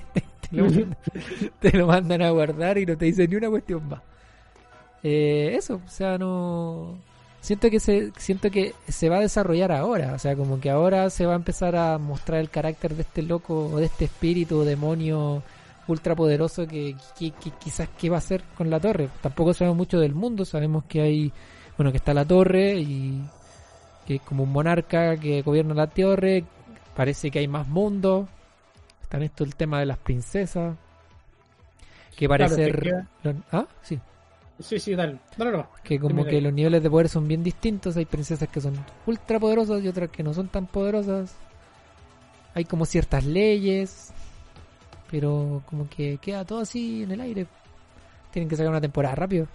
te 0.49 0.55
lo, 0.55 0.65
mandan, 0.65 0.97
te 1.59 1.77
lo 1.77 1.87
mandan 1.87 2.21
a 2.21 2.29
guardar 2.29 2.77
y 2.77 2.85
no 2.85 2.97
te 2.97 3.05
dicen 3.05 3.29
ni 3.29 3.35
una 3.35 3.49
cuestión 3.49 3.87
más. 3.87 4.01
Eh, 5.03 5.55
eso, 5.57 5.81
o 5.85 5.89
sea, 5.89 6.17
no... 6.17 6.97
Siento 7.41 7.69
que 7.69 7.81
se 7.81 8.13
siento 8.15 8.49
que 8.49 8.73
se 8.87 9.09
va 9.09 9.17
a 9.17 9.19
desarrollar 9.19 9.73
ahora, 9.73 10.13
o 10.13 10.19
sea, 10.19 10.33
como 10.33 10.61
que 10.61 10.69
ahora 10.69 11.09
se 11.09 11.25
va 11.25 11.33
a 11.33 11.35
empezar 11.35 11.75
a 11.75 11.97
mostrar 11.97 12.39
el 12.39 12.49
carácter 12.49 12.95
de 12.95 13.01
este 13.01 13.21
loco 13.21 13.65
o 13.65 13.79
de 13.79 13.87
este 13.87 14.05
espíritu 14.05 14.63
demonio 14.63 15.43
ultrapoderoso 15.89 16.65
que, 16.65 16.95
que, 17.19 17.31
que 17.31 17.51
quizás 17.61 17.89
qué 17.99 18.09
va 18.09 18.15
a 18.15 18.19
hacer 18.19 18.43
con 18.57 18.69
la 18.69 18.79
torre. 18.79 19.09
Tampoco 19.21 19.53
sabemos 19.53 19.75
mucho 19.75 19.99
del 19.99 20.15
mundo, 20.15 20.45
sabemos 20.45 20.85
que 20.85 21.01
hay, 21.01 21.33
bueno, 21.77 21.91
que 21.91 21.97
está 21.97 22.13
la 22.13 22.23
torre 22.23 22.79
y 22.79 23.21
que 24.05 24.15
es 24.15 24.21
como 24.21 24.43
un 24.43 24.51
monarca 24.51 25.17
que 25.17 25.41
gobierna 25.41 25.73
la 25.73 25.87
torre, 25.87 26.43
parece 26.95 27.31
que 27.31 27.39
hay 27.39 27.47
más 27.47 27.67
mundos, 27.67 28.27
está 29.01 29.17
en 29.17 29.23
esto 29.23 29.43
el 29.43 29.55
tema 29.55 29.79
de 29.79 29.85
las 29.85 29.97
princesas, 29.97 30.75
que 32.15 32.27
parece 32.27 32.71
Claro, 33.21 33.43
Ah, 33.51 33.67
sí 33.81 33.99
Sí, 34.59 34.79
sí, 34.79 34.95
dale. 34.95 35.19
Que 35.83 35.99
como 35.99 36.25
que 36.25 36.39
los 36.39 36.53
niveles 36.53 36.83
de 36.83 36.89
poder 36.89 37.09
son 37.09 37.27
bien 37.27 37.43
distintos. 37.43 37.97
Hay 37.97 38.05
princesas 38.05 38.47
que 38.47 38.61
son 38.61 38.73
ultra 39.05 39.39
poderosas 39.39 39.83
y 39.83 39.87
otras 39.87 40.09
que 40.09 40.23
no 40.23 40.33
son 40.33 40.47
tan 40.47 40.67
poderosas. 40.67 41.35
Hay 42.53 42.65
como 42.65 42.85
ciertas 42.85 43.25
leyes, 43.25 44.13
pero 45.09 45.63
como 45.65 45.89
que 45.89 46.17
queda 46.19 46.45
todo 46.45 46.59
así 46.59 47.03
en 47.03 47.11
el 47.11 47.21
aire. 47.21 47.47
Tienen 48.31 48.47
que 48.47 48.55
sacar 48.55 48.69
una 48.69 48.81
temporada 48.81 49.15
rápido. 49.15 49.47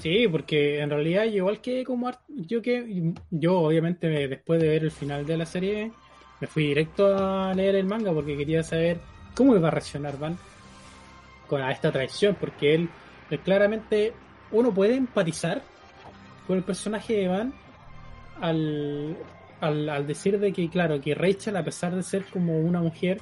Sí, 0.00 0.26
porque 0.28 0.80
en 0.80 0.88
realidad 0.88 1.24
igual 1.24 1.60
que 1.60 1.84
como 1.84 2.10
yo 2.28 2.62
que 2.62 3.12
yo 3.30 3.58
obviamente 3.60 4.08
me- 4.08 4.28
después 4.28 4.60
de 4.60 4.68
ver 4.68 4.82
el 4.84 4.90
final 4.90 5.26
de 5.26 5.36
la 5.36 5.44
serie 5.44 5.92
me 6.40 6.46
fui 6.46 6.68
directo 6.68 7.14
a 7.16 7.52
leer 7.54 7.74
el 7.74 7.84
manga 7.84 8.12
porque 8.12 8.36
quería 8.36 8.62
saber 8.62 8.98
cómo 9.34 9.54
iba 9.54 9.68
a 9.68 9.70
reaccionar 9.70 10.18
Van 10.18 10.38
con 11.46 11.60
a 11.60 11.70
esta 11.70 11.92
traición 11.92 12.34
porque 12.40 12.74
él, 12.74 12.88
él 13.30 13.38
claramente 13.40 14.14
uno 14.52 14.72
puede 14.72 14.94
empatizar 14.94 15.62
con 16.46 16.56
el 16.56 16.64
personaje 16.64 17.14
de 17.14 17.28
Van 17.28 17.52
al, 18.40 19.16
al, 19.60 19.88
al 19.88 20.06
decir 20.06 20.38
de 20.38 20.52
que, 20.52 20.68
claro, 20.70 21.00
que 21.00 21.14
Rachel, 21.14 21.56
a 21.56 21.64
pesar 21.64 21.94
de 21.94 22.02
ser 22.02 22.24
como 22.32 22.58
una 22.58 22.80
mujer 22.80 23.20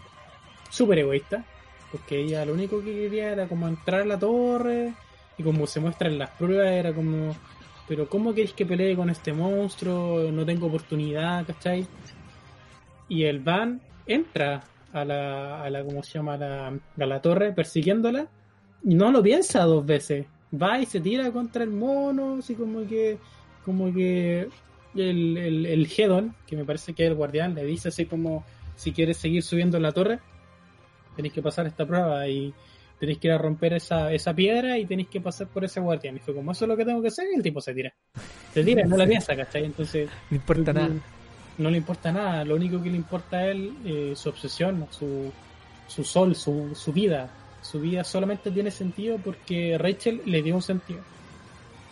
súper 0.71 1.01
egoísta, 1.01 1.45
porque 1.91 2.21
ella 2.21 2.45
lo 2.45 2.53
único 2.53 2.79
que 2.81 2.93
quería 2.95 3.33
era 3.33 3.49
como 3.49 3.67
entrar 3.67 4.03
a 4.03 4.05
la 4.05 4.19
torre 4.19 4.93
y 5.39 5.43
como 5.43 5.67
se 5.67 5.81
muestra 5.81 6.09
en 6.09 6.19
las 6.19 6.31
pruebas 6.31 6.73
era 6.73 6.93
como, 6.93 7.35
pero 7.87 8.09
¿cómo 8.09 8.35
queréis 8.35 8.53
que 8.53 8.67
pelee 8.67 8.97
con 8.97 9.09
este 9.09 9.33
monstruo? 9.33 10.31
No 10.33 10.45
tengo 10.45 10.67
oportunidad, 10.67 11.47
¿cachai? 11.47 11.87
Y 13.09 13.25
el 13.25 13.39
Van 13.41 13.81
entra 14.07 14.63
a 14.93 15.05
la, 15.05 15.63
a 15.63 15.71
la 15.71 15.85
¿cómo 15.85 16.03
se 16.03 16.19
llama? 16.19 16.35
A 16.35 16.37
la, 16.37 16.67
a 16.69 17.07
la 17.07 17.23
torre 17.23 17.53
persiguiéndola 17.53 18.29
y 18.85 18.95
no 18.95 19.11
lo 19.11 19.23
piensa 19.23 19.63
dos 19.65 19.87
veces. 19.87 20.27
Va 20.53 20.79
y 20.81 20.87
se 20.87 21.01
tira 21.01 21.31
contra 21.31 21.63
el 21.63 21.71
mono, 21.71 22.39
así 22.39 22.55
como 22.55 22.87
que, 22.87 23.19
como 23.65 23.93
que 23.93 24.49
el, 24.97 25.37
el, 25.37 25.89
Hedon, 25.97 26.35
que 26.47 26.57
me 26.57 26.65
parece 26.65 26.95
que 26.95 27.05
es 27.05 27.11
el 27.11 27.17
guardián, 27.17 27.55
le 27.55 27.65
dice 27.65 27.89
así 27.89 28.07
como, 28.07 28.45
si 28.75 28.93
quieres 28.93 29.19
seguir 29.19 29.43
subiendo 29.43 29.79
la 29.79 29.93
torre, 29.93 30.21
tenéis 31.17 31.35
que 31.35 31.43
pasar 31.43 31.67
esta 31.67 31.87
prueba 31.87 32.27
y 32.29 32.55
tenéis 32.99 33.19
que 33.19 33.29
ir 33.29 33.33
a 33.33 33.39
romper 33.39 33.75
esa, 33.75 34.13
esa 34.13 34.35
piedra 34.35 34.79
y 34.79 34.87
tenéis 34.87 35.09
que 35.09 35.21
pasar 35.21 35.47
por 35.49 35.65
ese 35.65 35.81
guardián. 35.81 36.17
Y 36.17 36.21
fue 36.21 36.35
como, 36.35 36.53
eso 36.53 36.65
es 36.65 36.69
lo 36.69 36.77
que 36.77 36.85
tengo 36.85 37.01
que 37.01 37.09
hacer, 37.09 37.27
y 37.33 37.37
el 37.37 37.43
tipo 37.43 37.61
se 37.61 37.75
tira. 37.75 37.93
Se 38.53 38.65
tira, 38.65 38.85
no 38.85 38.97
la 38.97 39.07
piensa, 39.07 39.37
¿cachai? 39.37 39.65
Entonces, 39.65 40.09
No 40.31 40.37
importa 40.37 40.73
nada. 40.73 40.91
no 41.59 41.71
le 41.71 41.77
importa 41.79 42.13
nada, 42.13 42.45
lo 42.45 42.57
único 42.57 42.83
que 42.83 42.91
le 42.91 42.97
importa 42.97 43.39
a 43.39 43.47
él, 43.47 43.73
eh, 43.85 44.13
su 44.17 44.29
obsesión, 44.29 44.87
su, 44.91 45.33
su 45.87 46.05
sol, 46.05 46.35
su, 46.35 46.75
su 46.75 46.93
vida. 46.93 47.31
Su 47.63 47.81
vida 47.81 48.05
solamente 48.05 48.51
tiene 48.51 48.71
sentido 48.71 49.19
porque 49.19 49.77
Rachel 49.79 50.23
le 50.25 50.43
dio 50.43 50.55
un 50.55 50.63
sentido. 50.63 51.01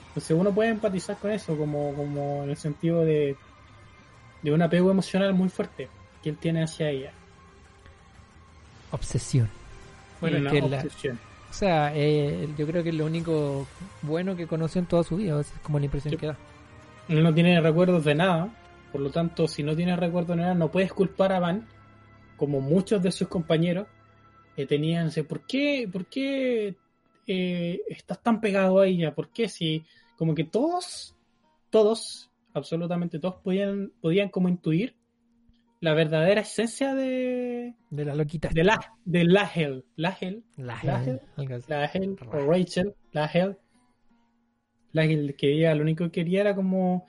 Entonces 0.08 0.36
uno 0.36 0.52
puede 0.54 0.70
empatizar 0.70 1.16
con 1.18 1.30
eso, 1.32 1.56
como, 1.56 1.92
como 1.94 2.44
en 2.44 2.50
el 2.50 2.56
sentido 2.56 3.04
de, 3.04 3.36
de 4.42 4.52
un 4.52 4.62
apego 4.62 4.90
emocional 4.90 5.34
muy 5.34 5.48
fuerte 5.50 5.88
que 6.22 6.30
él 6.30 6.36
tiene 6.38 6.62
hacia 6.62 6.88
ella. 6.88 7.12
Obsesión. 8.92 9.50
Bueno, 10.20 10.38
Una 10.38 10.50
que 10.50 10.62
la, 10.62 10.84
o 11.50 11.52
sea, 11.52 11.92
eh, 11.94 12.48
yo 12.58 12.66
creo 12.66 12.82
que 12.82 12.90
es 12.90 12.94
lo 12.94 13.06
único 13.06 13.66
bueno 14.02 14.36
que 14.36 14.46
conoció 14.46 14.80
en 14.80 14.86
toda 14.86 15.04
su 15.04 15.16
vida, 15.16 15.40
es 15.40 15.52
como 15.62 15.78
la 15.78 15.84
impresión 15.84 16.16
que 16.16 16.26
da. 16.26 16.36
No 17.08 17.32
tiene 17.32 17.60
recuerdos 17.60 18.04
de 18.04 18.14
nada, 18.14 18.50
por 18.92 19.00
lo 19.00 19.10
tanto, 19.10 19.46
si 19.46 19.62
no 19.62 19.76
tiene 19.76 19.96
recuerdos 19.96 20.36
de 20.36 20.42
nada, 20.42 20.54
no 20.54 20.70
puedes 20.70 20.92
culpar 20.92 21.32
a 21.32 21.40
Van, 21.40 21.66
como 22.36 22.60
muchos 22.60 23.02
de 23.02 23.12
sus 23.12 23.28
compañeros 23.28 23.86
que 24.56 24.66
tenían, 24.66 25.10
sé, 25.10 25.22
¿por 25.22 25.42
qué, 25.42 25.88
por 25.90 26.06
qué 26.06 26.74
eh, 27.26 27.80
estás 27.88 28.22
tan 28.22 28.40
pegado 28.40 28.80
a 28.80 28.86
ella? 28.86 29.14
¿Por 29.14 29.28
qué 29.28 29.48
si, 29.48 29.84
como 30.16 30.34
que 30.34 30.44
todos, 30.44 31.14
todos, 31.70 32.30
absolutamente 32.54 33.18
todos 33.18 33.36
podían, 33.36 33.92
podían 34.00 34.30
como 34.30 34.48
intuir 34.48 34.95
la 35.80 35.94
verdadera 35.94 36.40
esencia 36.40 36.94
de, 36.94 37.74
De 37.90 38.04
la 38.04 38.14
loquita. 38.14 38.48
de 38.52 38.64
la, 38.64 38.78
de 39.04 39.24
Lahel, 39.24 39.84
Lahel, 39.96 40.44
La 40.56 40.78
Lahel. 40.82 41.20
así. 41.36 41.64
Lahel 41.68 42.16
o 42.32 42.50
Rachel, 42.50 42.94
Lahel. 43.12 43.56
Lahel 44.92 45.34
que 45.36 45.52
ella 45.52 45.74
lo 45.74 45.82
único 45.82 46.04
que 46.04 46.10
quería 46.10 46.40
era 46.40 46.54
como, 46.54 47.06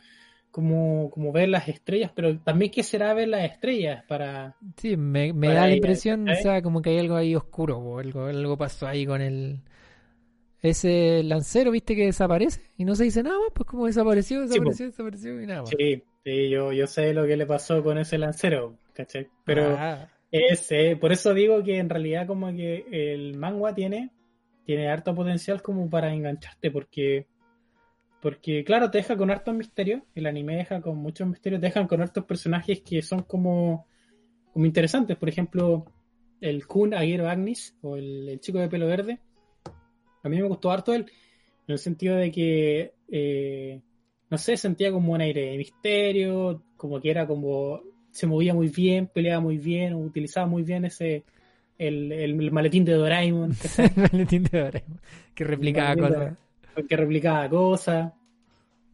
como, 0.51 1.09
como 1.11 1.31
ver 1.31 1.49
las 1.49 1.67
estrellas, 1.69 2.11
pero 2.13 2.37
también 2.39 2.71
qué 2.71 2.83
será 2.83 3.13
ver 3.13 3.29
las 3.29 3.49
estrellas 3.49 4.03
para... 4.07 4.57
Sí, 4.75 4.97
me, 4.97 5.31
me 5.33 5.47
da 5.53 5.67
la 5.67 5.75
impresión, 5.75 6.27
o 6.27 6.35
sea, 6.35 6.61
como 6.61 6.81
que 6.81 6.89
hay 6.89 6.99
algo 6.99 7.15
ahí 7.15 7.35
oscuro, 7.35 7.77
o 7.77 7.99
algo, 7.99 8.25
algo 8.25 8.57
pasó 8.57 8.87
ahí 8.87 9.05
con 9.05 9.21
el... 9.21 9.61
Ese 10.59 11.21
lancero, 11.23 11.69
viste, 11.71 11.95
que 11.95 12.05
desaparece 12.05 12.61
y 12.77 12.83
no 12.83 12.95
se 12.95 13.03
dice 13.03 13.21
nada 13.21 13.37
más, 13.37 13.49
pues 13.53 13.69
como 13.69 13.85
desapareció, 13.85 14.41
desapareció, 14.41 14.87
desapareció 14.87 15.41
y 15.41 15.45
nada 15.45 15.61
más. 15.61 15.69
Sí, 15.69 16.03
sí, 16.27 16.49
yo, 16.49 16.73
yo 16.73 16.87
sé 16.87 17.13
lo 17.13 17.25
que 17.25 17.37
le 17.37 17.45
pasó 17.45 17.81
con 17.81 17.97
ese 17.97 18.17
lancero, 18.17 18.77
¿cachai? 18.93 19.29
Pero 19.45 19.77
Ah, 19.77 20.09
es, 20.29 20.69
eh, 20.73 20.97
por 20.99 21.13
eso 21.13 21.33
digo 21.33 21.63
que 21.63 21.77
en 21.77 21.89
realidad 21.89 22.27
como 22.27 22.53
que 22.53 22.85
el 22.91 23.37
manga 23.37 23.73
tiene, 23.73 24.11
tiene 24.65 24.89
harto 24.89 25.15
potencial 25.15 25.61
como 25.61 25.89
para 25.89 26.13
engancharte, 26.13 26.69
porque, 26.69 27.27
porque 28.21 28.65
claro, 28.65 28.91
te 28.91 28.97
deja 28.97 29.15
con 29.15 29.31
hartos 29.31 29.55
misterios, 29.55 30.01
el 30.15 30.25
anime 30.25 30.57
deja 30.57 30.81
con 30.81 30.97
muchos 30.97 31.29
misterios, 31.29 31.61
te 31.61 31.67
dejan 31.67 31.87
con 31.87 32.01
hartos 32.01 32.25
personajes 32.25 32.81
que 32.81 33.01
son 33.01 33.23
como, 33.23 33.87
como 34.51 34.65
interesantes, 34.65 35.15
por 35.15 35.29
ejemplo, 35.29 35.85
el 36.41 36.67
Kun 36.67 36.93
Aguero 36.93 37.29
Agnis, 37.29 37.73
o 37.81 37.95
el, 37.95 38.27
el 38.27 38.39
chico 38.41 38.59
de 38.59 38.67
pelo 38.67 38.87
verde, 38.87 39.21
a 40.23 40.27
mí 40.27 40.35
me 40.41 40.47
gustó 40.49 40.71
harto 40.71 40.93
él, 40.93 41.09
en 41.67 41.71
el 41.71 41.79
sentido 41.79 42.17
de 42.17 42.31
que, 42.33 42.93
eh, 43.09 43.81
no 44.29 44.37
sé, 44.37 44.57
sentía 44.57 44.91
como 44.91 45.13
un 45.13 45.21
aire 45.21 45.51
de 45.51 45.57
misterio, 45.57 46.61
como 46.75 46.99
que 46.99 47.09
era 47.09 47.25
como 47.27 47.81
se 48.11 48.27
movía 48.27 48.53
muy 48.53 48.69
bien, 48.69 49.07
peleaba 49.07 49.39
muy 49.39 49.57
bien, 49.57 49.93
utilizaba 49.93 50.47
muy 50.47 50.63
bien 50.63 50.85
ese 50.85 51.23
el, 51.77 52.11
el 52.11 52.51
maletín 52.51 52.83
de 52.83 52.93
Doraemon, 52.93 53.51
el 53.77 53.91
maletín 53.95 54.43
de 54.43 54.59
Doraemon, 54.59 54.99
que 55.35 55.43
replicaba 55.43 55.95
cosas. 55.95 56.37
que 56.89 56.97
replicaba 56.97 57.49
cosas. 57.49 58.13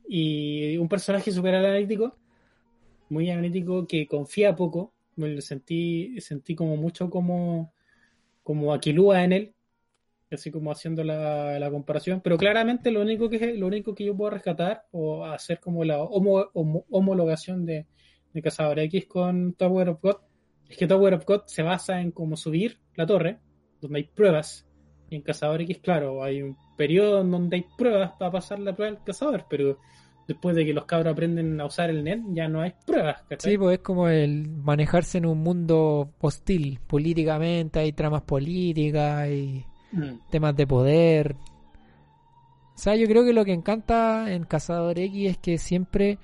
Y 0.08 0.78
un 0.78 0.90
personaje 0.90 1.32
súper 1.32 1.56
analítico, 1.56 2.18
muy 3.10 3.30
analítico, 3.30 3.88
que 3.88 4.06
confía 4.06 4.56
poco. 4.56 4.92
Me 5.16 5.30
lo 5.30 5.42
sentí, 5.42 6.20
sentí 6.20 6.56
como 6.56 6.75
mucho 6.75 7.10
como, 7.10 7.72
como 8.44 8.74
Aquilúa 8.74 9.24
en 9.24 9.32
él, 9.32 9.54
así 10.36 10.52
como 10.52 10.72
haciendo 10.72 11.04
la, 11.04 11.68
comparación. 11.72 12.22
Pero 12.22 12.38
claramente 12.38 12.92
lo 12.92 13.02
único 13.02 13.30
que 13.30 13.54
lo 13.56 13.68
único 13.68 13.94
que 13.96 14.06
yo 14.06 14.16
puedo 14.16 14.32
rescatar 14.32 14.86
o 14.92 15.25
hacer 15.25 15.60
como 15.60 15.84
la 15.84 16.00
homo- 16.02 16.50
homo- 16.54 16.86
homologación 16.90 17.66
de, 17.66 17.86
de 18.34 18.42
Cazador 18.42 18.80
X 18.80 19.06
con 19.06 19.54
Tower 19.54 19.90
of 19.90 20.02
God 20.02 20.16
es 20.70 20.78
que 20.78 20.88
Tower 20.88 21.13
of 21.13 21.25
God 21.25 21.42
se 21.46 21.62
basa 21.63 22.02
en 22.02 22.12
cómo 22.12 22.36
subir 22.38 22.80
la 22.96 23.06
torre, 23.06 23.40
donde 23.82 24.00
hay 24.00 24.04
pruebas. 24.06 24.68
Y 25.10 25.16
en 25.18 25.22
Cazador 25.22 25.62
X, 25.62 25.80
claro, 25.80 26.24
hay 26.24 26.42
un 26.42 26.58
periodo 26.78 27.22
en 27.22 27.30
donde 27.32 27.58
hay 27.58 27.66
pruebas 27.78 28.13
para 28.18 28.32
pasar 28.32 28.60
la 28.60 28.74
prueba 28.74 28.94
del 28.96 29.04
cazador, 29.04 29.46
pero 29.50 29.78
después 30.28 30.56
de 30.56 30.66
que 30.66 30.74
los 30.74 30.86
cabros 30.86 31.12
aprenden 31.13 31.60
a 31.60 31.66
usar 31.66 31.90
el 31.90 32.04
net, 32.04 32.20
ya 32.30 32.48
no 32.48 32.62
hay 32.62 32.74
pruebas, 32.88 33.22
¿cachai? 33.30 33.52
Sí, 33.52 33.58
pues 33.58 33.78
es 33.78 33.84
como 33.84 34.08
el 34.08 34.48
manejarse 34.50 35.18
en 35.20 35.25
un 35.25 35.40
mundo 35.40 36.13
hostil 36.20 36.80
políticamente, 36.88 37.80
hay 37.80 37.92
tramas 37.92 38.22
políticas, 38.24 39.20
hay 39.20 39.66
Mm. 39.93 40.19
temas 40.29 40.55
de 40.55 40.67
poder. 40.67 41.35
O 42.75 42.77
sea, 42.77 42.95
yo 42.95 43.07
creo 43.07 43.23
que 43.23 43.33
lo 43.33 43.45
que 43.45 43.53
encanta 43.53 44.31
en 44.33 44.43
Cazador 44.45 44.97
X 45.00 45.29
es 45.31 45.38
que 45.38 45.57
siempre 45.57 46.17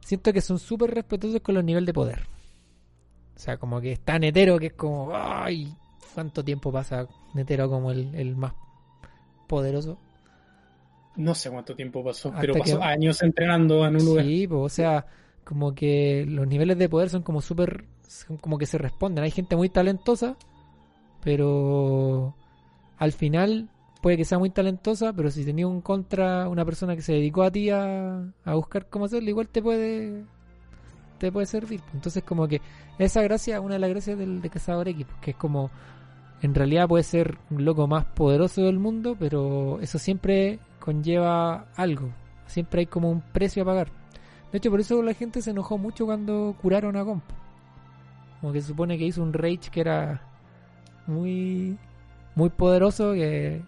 siento 0.00 0.32
que 0.32 0.40
son 0.40 0.58
súper 0.58 0.92
respetuosos 0.94 1.40
con 1.42 1.54
los 1.54 1.62
niveles 1.64 1.86
de 1.86 1.92
poder. 1.92 2.26
O 3.36 3.38
sea, 3.38 3.58
como 3.58 3.80
que 3.80 3.92
es 3.92 4.00
tan 4.00 4.24
hetero 4.24 4.58
que 4.58 4.66
es 4.68 4.72
como, 4.72 5.10
ay, 5.14 5.74
¿cuánto 6.14 6.42
tiempo 6.44 6.72
pasa 6.72 7.06
Netero 7.34 7.68
como 7.70 7.90
el, 7.90 8.14
el 8.14 8.34
más 8.36 8.52
poderoso? 9.46 9.98
No 11.16 11.34
sé 11.34 11.50
cuánto 11.50 11.74
tiempo 11.76 12.02
pasó, 12.02 12.28
Hasta 12.30 12.40
pero 12.40 12.54
pasó 12.54 12.78
que- 12.78 12.84
años 12.84 13.22
entrenando 13.22 13.84
en 13.86 13.96
un 13.96 14.04
lugar. 14.04 14.24
Sí, 14.24 14.46
pues, 14.48 14.60
o 14.60 14.68
sea, 14.68 15.06
como 15.44 15.74
que 15.74 16.24
los 16.26 16.46
niveles 16.46 16.78
de 16.78 16.88
poder 16.88 17.10
son 17.10 17.22
como 17.22 17.40
súper, 17.42 17.84
como 18.40 18.56
que 18.58 18.66
se 18.66 18.78
responden. 18.78 19.24
Hay 19.24 19.30
gente 19.30 19.56
muy 19.56 19.68
talentosa, 19.68 20.36
pero 21.22 22.34
al 23.00 23.12
final 23.12 23.68
puede 24.02 24.18
que 24.18 24.24
sea 24.24 24.38
muy 24.38 24.50
talentosa, 24.50 25.12
pero 25.12 25.30
si 25.30 25.44
tenía 25.44 25.66
un 25.66 25.80
contra 25.80 26.48
una 26.48 26.64
persona 26.64 26.94
que 26.94 27.02
se 27.02 27.14
dedicó 27.14 27.42
a 27.42 27.50
ti 27.50 27.70
a, 27.70 28.22
a 28.44 28.54
buscar 28.54 28.86
cómo 28.88 29.06
hacerlo, 29.06 29.28
igual 29.28 29.48
te 29.48 29.62
puede 29.62 30.24
te 31.18 31.32
puede 31.32 31.46
servir. 31.46 31.80
Entonces 31.94 32.22
como 32.22 32.46
que 32.46 32.60
esa 32.98 33.22
gracia, 33.22 33.60
una 33.60 33.74
de 33.74 33.80
las 33.80 33.90
gracias 33.90 34.18
del 34.18 34.42
de 34.42 34.50
Cazador 34.50 34.88
X, 34.88 35.06
que 35.22 35.32
es 35.32 35.36
como 35.36 35.70
en 36.42 36.54
realidad 36.54 36.88
puede 36.88 37.02
ser 37.02 37.38
un 37.50 37.64
loco 37.64 37.86
más 37.86 38.04
poderoso 38.04 38.62
del 38.62 38.78
mundo, 38.78 39.16
pero 39.18 39.80
eso 39.80 39.98
siempre 39.98 40.58
conlleva 40.78 41.66
algo. 41.74 42.10
Siempre 42.46 42.80
hay 42.80 42.86
como 42.86 43.10
un 43.10 43.22
precio 43.22 43.62
a 43.62 43.66
pagar. 43.66 43.88
De 44.52 44.58
hecho, 44.58 44.70
por 44.70 44.80
eso 44.80 45.02
la 45.02 45.14
gente 45.14 45.40
se 45.40 45.50
enojó 45.50 45.78
mucho 45.78 46.04
cuando 46.04 46.54
curaron 46.60 46.96
a 46.96 47.04
Comp. 47.04 47.24
Como 48.40 48.52
que 48.52 48.60
se 48.60 48.68
supone 48.68 48.98
que 48.98 49.04
hizo 49.04 49.22
un 49.22 49.32
rage 49.32 49.70
que 49.70 49.80
era 49.80 50.22
muy 51.06 51.78
muy 52.40 52.50
poderoso 52.50 53.12
que 53.12 53.62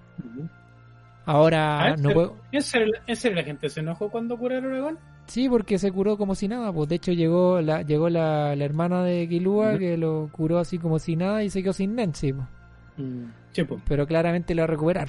ahora 1.27 1.85
Ah, 1.93 1.97
no 1.97 2.09
¿en 2.09 2.15
puedo... 2.15 2.37
¿En 2.51 2.63
serio, 2.63 2.95
en 3.07 3.17
serio 3.17 3.37
la 3.37 3.45
gente 3.45 3.69
se 3.69 3.81
enojó 3.81 4.11
cuando 4.11 4.37
curaron 4.37 4.73
a 4.73 4.75
Aragón? 4.77 4.99
Sí, 5.27 5.49
porque 5.49 5.79
se 5.79 5.93
curó 5.93 6.17
como 6.17 6.35
si 6.35 6.49
nada. 6.49 6.73
Pues 6.73 6.89
de 6.89 6.97
hecho 6.97 7.13
llegó 7.13 7.61
la 7.61 7.83
llegó 7.83 8.09
la, 8.09 8.57
la 8.57 8.65
hermana 8.65 9.05
de 9.05 9.29
Kilua 9.29 9.79
que 9.79 9.97
lo 9.97 10.29
curó 10.33 10.59
así 10.59 10.79
como 10.79 10.99
si 10.99 11.15
nada 11.17 11.45
y 11.45 11.51
se 11.51 11.63
quedó 11.63 11.73
sin 11.73 11.95
Nancy. 11.95 12.33
pues. 12.33 12.49
Sí, 13.53 13.63
pues. 13.65 13.81
Pero 13.87 14.07
claramente 14.07 14.55
lo 14.55 14.63
va 14.63 14.65
a 14.65 14.69
recuperar. 14.69 15.09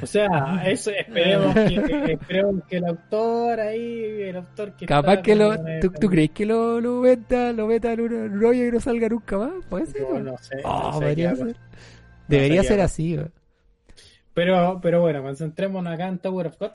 O 0.00 0.06
sea, 0.06 0.62
eso 0.66 0.90
esperemos 0.90 1.60
que, 1.60 1.76
esperemos 2.12 2.64
que 2.66 2.76
el 2.78 2.84
autor 2.86 3.60
ahí, 3.60 4.22
el 4.22 4.36
autor 4.36 4.76
que 4.76 4.86
Capaz 4.86 5.16
está 5.16 5.22
que 5.22 5.34
lo... 5.36 5.56
¿Tú, 5.78 5.90
tú 5.98 6.08
crees 6.08 6.30
que 6.32 6.44
lo, 6.46 6.80
lo 6.80 7.00
meta, 7.00 7.52
lo 7.52 7.66
meta 7.66 7.92
en 7.92 8.00
un 8.00 8.40
rollo 8.40 8.66
y 8.66 8.70
no 8.72 8.80
salga 8.80 9.08
nunca 9.08 9.38
más? 9.38 9.52
Puede 9.68 9.86
ser. 9.86 10.08
¿no? 10.08 10.20
no 10.20 10.36
sé, 10.38 10.56
Oh, 10.62 10.80
no 10.80 10.92
sé 10.92 11.06
podría 11.06 11.30
qué 11.30 11.36
ser. 11.36 11.48
hago. 11.48 11.58
Debería 12.28 12.64
ser 12.64 12.80
así. 12.80 13.18
Pero, 14.32 14.80
pero 14.82 15.00
bueno, 15.00 15.22
concentrémonos 15.22 15.92
acá 15.92 16.08
en 16.08 16.18
Tower 16.18 16.46
of 16.48 16.58
God. 16.58 16.72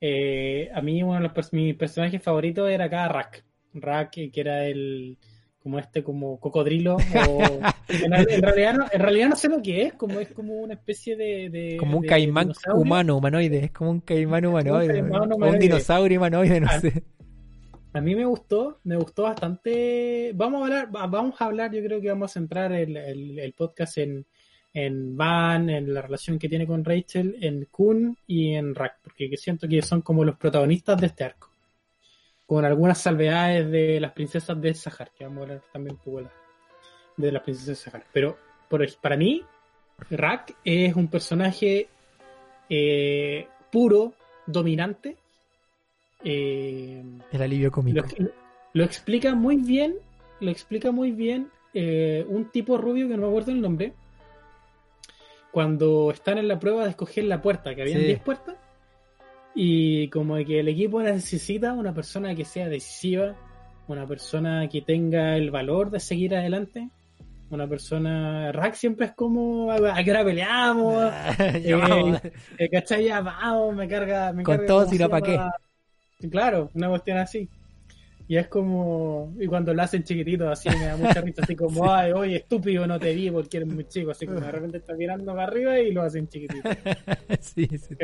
eh, 0.00 0.70
a 0.74 0.82
mí 0.82 1.02
uno 1.02 1.14
de 1.16 1.20
los 1.34 1.52
mis 1.52 1.76
personajes 1.76 2.22
favoritos 2.22 2.70
era 2.70 2.86
acá 2.86 3.08
Rack. 3.08 3.44
Rack, 3.74 4.12
que 4.32 4.32
era 4.40 4.66
el 4.66 5.18
como 5.64 5.78
este 5.80 6.04
como 6.04 6.38
cocodrilo 6.38 6.94
o 6.96 6.98
en, 7.88 8.12
real- 8.12 8.26
en 8.30 8.42
realidad 8.42 8.74
no, 8.74 8.84
en 8.92 9.00
realidad 9.00 9.28
no 9.30 9.36
sé 9.36 9.48
lo 9.48 9.60
que 9.62 9.82
es, 9.82 9.94
como 9.94 10.20
es 10.20 10.28
como 10.28 10.54
una 10.54 10.74
especie 10.74 11.16
de, 11.16 11.48
de- 11.50 11.76
Como 11.78 11.96
un 11.96 12.02
de 12.02 12.08
caimán 12.08 12.52
humano, 12.74 13.16
humanoide. 13.16 13.64
Es 13.64 13.70
como 13.72 13.90
un 13.90 14.00
caimán 14.00 14.44
humanoide. 14.46 14.92
caimán 14.92 15.22
un 15.22 15.32
humanoide. 15.32 15.58
dinosaurio 15.58 16.20
humanoide, 16.20 16.60
no 16.60 16.68
sé. 16.80 17.02
A 17.94 18.00
mí 18.00 18.14
me 18.14 18.24
gustó, 18.26 18.78
me 18.84 18.96
gustó 18.96 19.22
bastante. 19.22 20.32
Vamos 20.34 20.60
a 20.60 20.64
hablar, 20.64 20.94
va- 20.94 21.06
vamos 21.06 21.40
a 21.40 21.46
hablar, 21.46 21.72
yo 21.72 21.82
creo 21.82 22.00
que 22.00 22.08
vamos 22.08 22.30
a 22.30 22.34
centrar 22.34 22.70
el, 22.72 22.96
el- 22.96 23.38
el 23.38 23.52
podcast 23.54 23.96
en, 23.98 24.26
en 24.74 25.16
Van, 25.16 25.70
en 25.70 25.94
la 25.94 26.02
relación 26.02 26.38
que 26.38 26.48
tiene 26.48 26.66
con 26.66 26.84
Rachel, 26.84 27.36
en 27.40 27.66
Kun 27.70 28.18
y 28.26 28.52
en 28.54 28.74
Rack, 28.74 28.96
porque 29.02 29.30
que 29.30 29.36
siento 29.38 29.66
que 29.66 29.80
son 29.80 30.02
como 30.02 30.24
los 30.24 30.36
protagonistas 30.36 31.00
de 31.00 31.06
este 31.06 31.24
arco. 31.24 31.48
Con 32.46 32.64
algunas 32.64 32.98
salvedades 32.98 33.70
de 33.70 33.98
las 34.00 34.12
princesas 34.12 34.60
de 34.60 34.74
Sahar, 34.74 35.10
que 35.16 35.24
vamos 35.24 35.38
a 35.40 35.42
hablar 35.42 35.62
también 35.72 35.94
un 35.96 35.98
poco 36.02 36.16
de, 36.18 36.22
la- 36.24 36.32
de 37.16 37.32
las 37.32 37.42
princesas 37.42 37.68
de 37.68 37.74
Sahar. 37.76 38.04
Pero 38.12 38.36
por, 38.68 38.86
para 39.00 39.16
mí, 39.16 39.42
Rack 40.10 40.56
es 40.64 40.94
un 40.94 41.08
personaje 41.08 41.88
eh, 42.68 43.46
puro, 43.72 44.12
dominante. 44.46 45.16
eh, 46.22 47.02
El 47.32 47.42
alivio 47.42 47.70
cómico. 47.70 48.06
lo, 48.18 48.28
lo 48.74 48.84
explica 48.84 49.34
muy 49.34 49.56
bien, 49.56 49.94
lo 50.40 50.50
explica 50.50 50.90
muy 50.90 51.12
bien 51.12 51.50
eh, 51.72 52.24
un 52.28 52.50
tipo 52.50 52.76
rubio 52.76 53.08
que 53.08 53.14
no 53.16 53.22
me 53.22 53.28
acuerdo 53.28 53.52
el 53.52 53.60
nombre, 53.60 53.94
cuando 55.50 56.10
están 56.10 56.38
en 56.38 56.48
la 56.48 56.58
prueba 56.58 56.84
de 56.84 56.90
escoger 56.90 57.24
la 57.24 57.40
puerta, 57.40 57.74
que 57.74 57.82
habían 57.82 58.00
Sí. 58.00 58.06
10 58.06 58.20
puertas, 58.22 58.56
y 59.54 60.08
como 60.08 60.36
que 60.36 60.60
el 60.60 60.68
equipo 60.68 61.02
necesita 61.02 61.72
una 61.72 61.94
persona 61.94 62.34
que 62.34 62.44
sea 62.44 62.68
decisiva, 62.68 63.36
una 63.86 64.06
persona 64.06 64.68
que 64.68 64.82
tenga 64.82 65.36
el 65.36 65.50
valor 65.50 65.90
de 65.90 66.00
seguir 66.00 66.34
adelante, 66.34 66.90
una 67.50 67.68
persona... 67.68 68.50
Rack 68.52 68.74
siempre 68.74 69.06
es 69.06 69.12
como, 69.12 69.70
¿a 69.70 70.02
qué 70.02 70.10
hora 70.10 70.24
peleamos? 70.24 71.12
Ya 71.64 71.76
vamos. 71.76 72.20
Eh, 72.58 72.68
¿Cachai? 72.68 73.04
Ya 73.04 73.20
vamos, 73.20 73.76
me 73.76 73.88
carga. 73.88 74.32
Me 74.32 74.42
Con 74.42 74.56
carga 74.56 74.66
todo, 74.66 74.78
¿cómo 74.80 74.90
si 74.90 74.96
se 74.96 75.02
no, 75.04 75.10
¿pa' 75.10 75.20
llama? 75.20 75.52
Claro, 76.30 76.70
una 76.74 76.88
cuestión 76.88 77.18
así. 77.18 77.48
Y 78.26 78.36
es 78.36 78.48
como. 78.48 79.34
Y 79.38 79.46
cuando 79.46 79.74
lo 79.74 79.82
hacen 79.82 80.02
chiquitito, 80.02 80.48
así 80.48 80.70
me 80.70 80.86
da 80.86 80.96
mucha 80.96 81.20
risa, 81.20 81.42
así 81.42 81.54
como, 81.54 81.90
ay, 81.92 82.12
oye, 82.12 82.36
estúpido, 82.36 82.86
no 82.86 82.98
te 82.98 83.14
vi 83.14 83.30
porque 83.30 83.58
eres 83.58 83.68
muy 83.68 83.86
chico. 83.86 84.12
Así 84.12 84.26
como 84.26 84.40
de 84.40 84.50
repente 84.50 84.78
está 84.78 84.94
mirando 84.94 85.32
para 85.32 85.44
arriba 85.44 85.78
y 85.78 85.92
lo 85.92 86.02
hacen 86.02 86.26
chiquitito. 86.28 86.68
sí, 87.40 87.66
sí. 87.66 87.96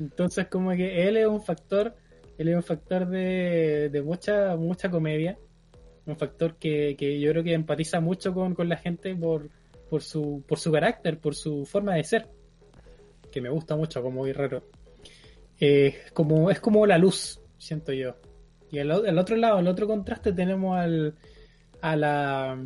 Entonces, 0.00 0.46
como 0.46 0.70
que 0.72 1.06
él 1.06 1.16
es 1.16 1.26
un 1.26 1.42
factor. 1.42 1.94
Él 2.38 2.48
es 2.48 2.56
un 2.56 2.62
factor 2.62 3.06
de, 3.06 3.90
de 3.90 4.02
mucha, 4.02 4.56
mucha 4.56 4.90
comedia. 4.90 5.36
Un 6.06 6.16
factor 6.16 6.56
que, 6.56 6.96
que 6.96 7.20
yo 7.20 7.30
creo 7.32 7.44
que 7.44 7.52
empatiza 7.52 8.00
mucho 8.00 8.32
con, 8.32 8.54
con 8.54 8.68
la 8.68 8.76
gente 8.76 9.14
por, 9.14 9.50
por, 9.90 10.02
su, 10.02 10.42
por 10.46 10.58
su 10.58 10.72
carácter, 10.72 11.18
por 11.18 11.34
su 11.34 11.66
forma 11.66 11.96
de 11.96 12.04
ser. 12.04 12.28
Que 13.30 13.42
me 13.42 13.50
gusta 13.50 13.76
mucho 13.76 14.02
como 14.02 14.24
guerrero. 14.24 14.62
Eh, 15.60 15.96
como, 16.14 16.50
es 16.50 16.60
como 16.60 16.86
la 16.86 16.96
luz, 16.96 17.40
siento 17.58 17.92
yo. 17.92 18.14
Y 18.70 18.78
al, 18.78 18.90
otro 19.18 19.36
lado, 19.36 19.58
al 19.58 19.66
otro 19.68 19.86
contraste, 19.86 20.32
tenemos 20.32 20.78
al, 20.78 21.14
a 21.80 21.96
la. 21.96 22.64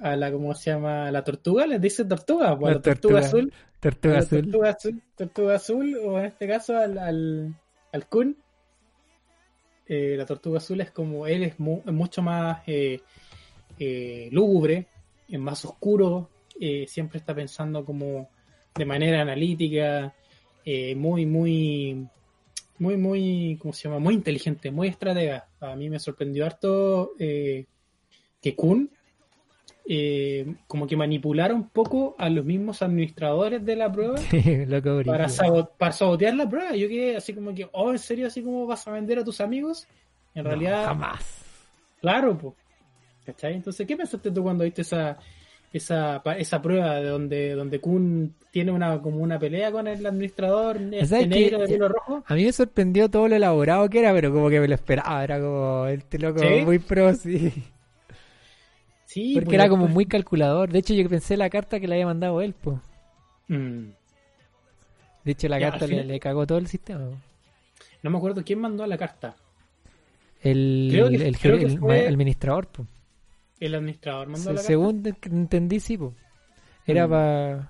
A 0.00 0.16
la, 0.16 0.32
¿cómo 0.32 0.52
se 0.54 0.70
llama? 0.70 1.10
¿La 1.12 1.22
tortuga? 1.22 1.64
¿Les 1.64 1.80
dice 1.80 2.04
tortuga? 2.04 2.58
Pues, 2.58 2.70
La 2.72 2.76
la 2.78 2.82
tortuga 2.82 3.20
tortuga. 3.20 3.28
azul. 3.40 3.52
Tortuga 3.78 4.18
azul. 4.18 4.42
Tortuga 4.42 4.70
azul, 4.70 5.02
tortuga 5.16 5.54
azul, 5.54 5.96
o 6.04 6.18
en 6.18 6.24
este 6.24 6.48
caso 6.48 6.76
al, 6.76 6.98
al, 6.98 7.54
al 7.92 8.06
Kun. 8.08 8.36
Eh, 9.86 10.14
la 10.16 10.24
tortuga 10.26 10.58
azul 10.58 10.80
es 10.80 10.90
como 10.90 11.26
él 11.26 11.42
es, 11.44 11.58
mu- 11.60 11.82
mucho 11.86 12.22
más 12.22 12.62
eh, 12.66 13.00
eh, 13.78 14.28
lúgubre, 14.32 14.86
es 15.28 15.38
más 15.38 15.64
oscuro, 15.64 16.30
eh, 16.60 16.86
siempre 16.88 17.18
está 17.18 17.34
pensando 17.34 17.84
como 17.84 18.28
de 18.74 18.84
manera 18.84 19.20
analítica, 19.20 20.14
muy, 20.96 21.26
muy, 21.26 22.06
muy, 22.78 22.96
muy, 22.96 23.58
¿cómo 23.60 23.72
se 23.72 23.88
llama? 23.88 23.98
Muy 24.00 24.14
inteligente, 24.14 24.70
muy 24.70 24.88
estratega. 24.88 25.48
A 25.60 25.76
mí 25.76 25.88
me 25.88 25.98
sorprendió 25.98 26.44
harto 26.46 27.12
eh, 27.18 27.66
que 28.40 28.54
Kun 28.56 28.90
eh, 29.86 30.46
como 30.66 30.86
que 30.86 30.96
manipulara 30.96 31.54
un 31.54 31.68
poco 31.68 32.14
a 32.18 32.28
los 32.30 32.44
mismos 32.44 32.82
administradores 32.82 33.64
de 33.64 33.76
la 33.76 33.90
prueba 33.92 34.16
para, 35.04 35.28
sabo- 35.28 35.70
para 35.78 35.92
sabotear 35.92 36.34
la 36.34 36.48
prueba. 36.48 36.74
Yo 36.76 36.88
quedé 36.88 37.16
así 37.16 37.34
como 37.34 37.54
que, 37.54 37.68
oh, 37.72 37.90
¿en 37.90 37.98
serio 37.98 38.26
así 38.26 38.42
como 38.42 38.66
vas 38.66 38.86
a 38.86 38.92
vender 38.92 39.18
a 39.18 39.24
tus 39.24 39.40
amigos? 39.40 39.86
En 40.34 40.44
No, 40.44 40.50
realidad, 40.50 40.86
jamás. 40.86 41.44
claro, 42.00 42.36
pues. 42.38 42.54
¿Cachai? 43.24 43.54
Entonces, 43.54 43.86
¿qué 43.86 43.96
pensaste 43.96 44.30
tú 44.32 44.42
cuando 44.42 44.64
viste 44.64 44.82
esa 44.82 45.16
esa, 45.72 46.22
esa 46.38 46.60
prueba 46.62 46.96
de 46.96 47.08
donde, 47.08 47.54
donde 47.54 47.80
Kun 47.80 48.34
tiene 48.50 48.70
una 48.72 49.00
como 49.00 49.18
una 49.18 49.38
pelea 49.38 49.72
con 49.72 49.86
el 49.88 50.04
administrador 50.04 50.76
este 50.92 51.26
negro 51.26 51.58
de 51.60 51.68
pelo 51.68 51.88
rojo? 51.88 52.22
A 52.26 52.34
mí 52.34 52.44
me 52.44 52.52
sorprendió 52.52 53.08
todo 53.08 53.28
lo 53.28 53.36
elaborado 53.36 53.88
que 53.88 54.00
era, 54.00 54.12
pero 54.12 54.32
como 54.32 54.50
que 54.50 54.60
me 54.60 54.68
lo 54.68 54.74
esperaba. 54.74 55.24
Era 55.24 55.40
como 55.40 55.86
este 55.86 56.18
loco 56.18 56.40
¿Sí? 56.40 56.62
muy 56.64 56.78
pro, 56.78 57.14
sí. 57.14 57.52
Sí, 59.06 59.32
Porque 59.34 59.46
pues, 59.46 59.54
era 59.54 59.68
como 59.68 59.88
muy 59.88 60.06
calculador. 60.06 60.70
De 60.70 60.78
hecho, 60.78 60.94
yo 60.94 61.08
pensé 61.08 61.36
la 61.36 61.50
carta 61.50 61.78
que 61.78 61.86
le 61.86 61.94
había 61.96 62.06
mandado 62.06 62.40
él, 62.40 62.54
pues. 62.60 62.78
Mm. 63.48 63.88
De 65.24 65.32
hecho, 65.32 65.48
la 65.48 65.58
Ya, 65.58 65.70
carta 65.70 65.86
le, 65.86 66.02
le 66.04 66.18
cagó 66.18 66.46
todo 66.46 66.58
el 66.58 66.66
sistema. 66.66 67.06
po. 67.10 67.16
No 68.02 68.10
me 68.10 68.16
acuerdo 68.18 68.42
quién 68.44 68.58
mandó 68.58 68.86
la 68.86 68.96
carta. 68.98 69.36
El, 70.42 70.88
Creo 70.90 71.08
que- 71.10 71.28
el, 71.28 71.38
creo 71.38 71.58
que 71.58 71.64
el 71.66 71.78
fue- 71.78 72.08
administrador, 72.08 72.66
pues. 72.68 72.88
El 73.64 73.74
administrador 73.76 74.28
mandó 74.28 74.52
la. 74.54 74.60
Según 74.60 75.02
entendí, 75.22 75.78
sí, 75.80 75.96
pues. 75.96 76.12
Era 76.86 77.06
Mm. 77.06 77.10
para 77.10 77.68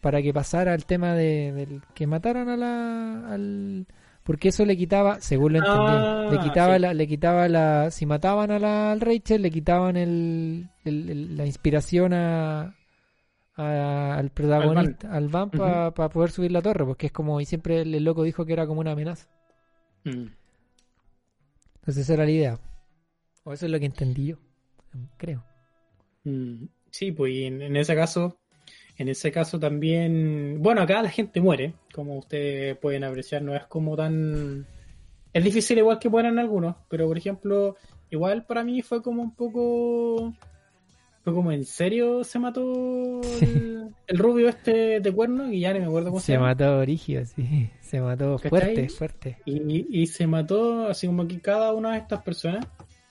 para 0.00 0.20
que 0.22 0.32
pasara 0.34 0.74
el 0.74 0.84
tema 0.84 1.14
de, 1.14 1.52
del 1.52 1.82
que 1.94 2.06
mataran 2.06 2.48
a 2.50 2.56
la 2.56 3.32
al 3.32 3.86
porque 4.22 4.48
eso 4.50 4.64
le 4.64 4.76
quitaba, 4.76 5.20
según 5.20 5.54
lo 5.54 5.58
entendí, 5.58 5.80
Ah, 5.80 6.28
le 6.30 6.38
quitaba 6.40 6.74
sí. 6.76 6.80
la, 6.80 6.94
le 6.94 7.06
quitaba 7.06 7.48
la, 7.48 7.90
si 7.90 8.06
mataban 8.06 8.50
a 8.50 8.58
la 8.58 8.92
al 8.92 9.00
Rachel, 9.00 9.42
le 9.42 9.50
quitaban 9.50 9.96
el, 9.96 10.68
el- 10.84 11.10
el- 11.10 11.36
la 11.36 11.44
inspiración 11.46 12.14
a, 12.14 12.74
a- 13.56 14.14
al 14.16 14.30
protagonista, 14.30 15.10
al 15.12 15.28
Van, 15.28 15.50
para 15.50 15.90
poder 15.92 16.30
subir 16.30 16.52
la 16.52 16.62
torre, 16.62 16.84
porque 16.86 17.06
es 17.06 17.12
como, 17.12 17.40
y 17.40 17.44
siempre 17.44 17.80
el, 17.82 17.94
el 17.94 18.04
loco 18.04 18.22
dijo 18.22 18.46
que 18.46 18.52
era 18.54 18.66
como 18.66 18.80
una 18.80 18.92
amenaza. 18.92 19.26
Mm. 20.04 20.26
Entonces 21.76 21.98
esa 22.04 22.14
era 22.14 22.24
la 22.24 22.30
idea. 22.30 22.58
O 23.44 23.52
eso 23.52 23.66
es 23.66 23.72
lo 23.72 23.78
que 23.78 23.86
entendí 23.86 24.26
yo, 24.26 24.36
creo. 25.16 25.44
Mm, 26.24 26.64
Sí, 26.90 27.10
pues 27.10 27.32
y 27.32 27.44
en, 27.46 27.60
en 27.60 27.74
ese 27.76 27.96
caso, 27.96 28.38
en 28.96 29.08
ese 29.08 29.32
caso 29.32 29.58
también, 29.58 30.58
bueno, 30.62 30.80
acá 30.80 31.02
la 31.02 31.10
gente 31.10 31.40
muere, 31.40 31.74
como 31.92 32.16
ustedes 32.16 32.76
pueden 32.78 33.02
apreciar, 33.02 33.42
no 33.42 33.52
es 33.56 33.64
como 33.66 33.96
tan, 33.96 34.64
es 35.32 35.42
difícil 35.42 35.78
igual 35.78 35.98
que 35.98 36.08
mueran 36.08 36.38
algunos, 36.38 36.76
pero 36.88 37.08
por 37.08 37.18
ejemplo, 37.18 37.74
igual 38.10 38.46
para 38.46 38.62
mí 38.62 38.80
fue 38.80 39.02
como 39.02 39.22
un 39.22 39.34
poco, 39.34 40.32
fue 41.24 41.34
como 41.34 41.50
en 41.50 41.64
serio 41.64 42.22
se 42.22 42.38
mató 42.38 43.20
el, 43.40 43.88
el 44.06 44.18
rubio 44.18 44.48
este 44.48 45.00
de 45.00 45.12
cuerno, 45.12 45.52
y 45.52 45.58
ya 45.58 45.74
no 45.74 45.80
me 45.80 45.86
acuerdo 45.86 46.10
cómo 46.10 46.20
se, 46.20 46.26
Se 46.34 46.38
mató 46.38 46.78
Origio, 46.78 47.26
sí, 47.26 47.70
se 47.80 48.00
mató 48.00 48.36
¿Cachai? 48.36 48.50
fuerte, 48.50 48.88
fuerte. 48.88 49.38
Y, 49.46 50.00
y 50.00 50.06
se 50.06 50.28
mató, 50.28 50.86
así 50.86 51.08
como 51.08 51.26
que 51.26 51.40
cada 51.40 51.72
una 51.74 51.94
de 51.94 51.98
estas 51.98 52.22
personas 52.22 52.64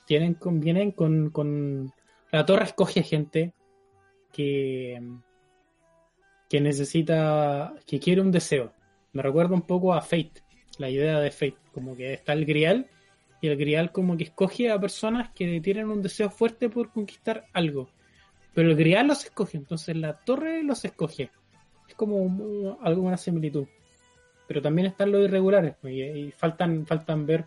tienen 0.06 0.38
vienen 0.60 0.92
con, 0.92 1.30
con 1.30 1.94
la 2.32 2.46
torre 2.46 2.66
escoge 2.66 3.04
gente 3.04 3.54
que, 4.32 5.02
que 6.50 6.62
necesita, 6.62 7.74
que 7.86 8.00
quiere 8.00 8.22
un 8.22 8.32
deseo. 8.32 8.74
Me 9.12 9.22
recuerda 9.22 9.54
un 9.54 9.62
poco 9.62 9.94
a 9.94 10.02
Fate, 10.02 10.44
la 10.78 10.90
idea 10.90 11.20
de 11.20 11.32
Fate, 11.32 11.58
como 11.74 11.96
que 11.96 12.14
está 12.14 12.34
el 12.34 12.46
grial 12.46 12.88
y 13.42 13.48
el 13.48 13.58
grial 13.58 13.92
como 13.92 14.18
que 14.18 14.24
escoge 14.26 14.72
a 14.72 14.80
personas 14.80 15.32
que 15.34 15.60
tienen 15.62 15.90
un 15.90 16.02
deseo 16.02 16.30
fuerte 16.30 16.70
por 16.70 16.92
conquistar 16.92 17.46
algo. 17.54 17.90
Pero 18.54 18.70
el 18.70 18.76
grial 18.76 19.08
los 19.08 19.24
escoge, 19.26 19.58
entonces 19.58 19.96
la 19.96 20.18
torre 20.20 20.64
los 20.64 20.86
escoge. 20.86 21.32
Es 21.88 21.96
como 21.96 22.18
un- 22.18 22.78
alguna 22.82 23.18
similitud 23.18 23.68
pero 24.48 24.62
también 24.62 24.88
están 24.88 25.12
los 25.12 25.24
irregulares 25.24 25.76
pues, 25.82 25.94
y, 25.94 26.02
y 26.04 26.32
faltan 26.32 26.86
faltan 26.86 27.26
ver 27.26 27.46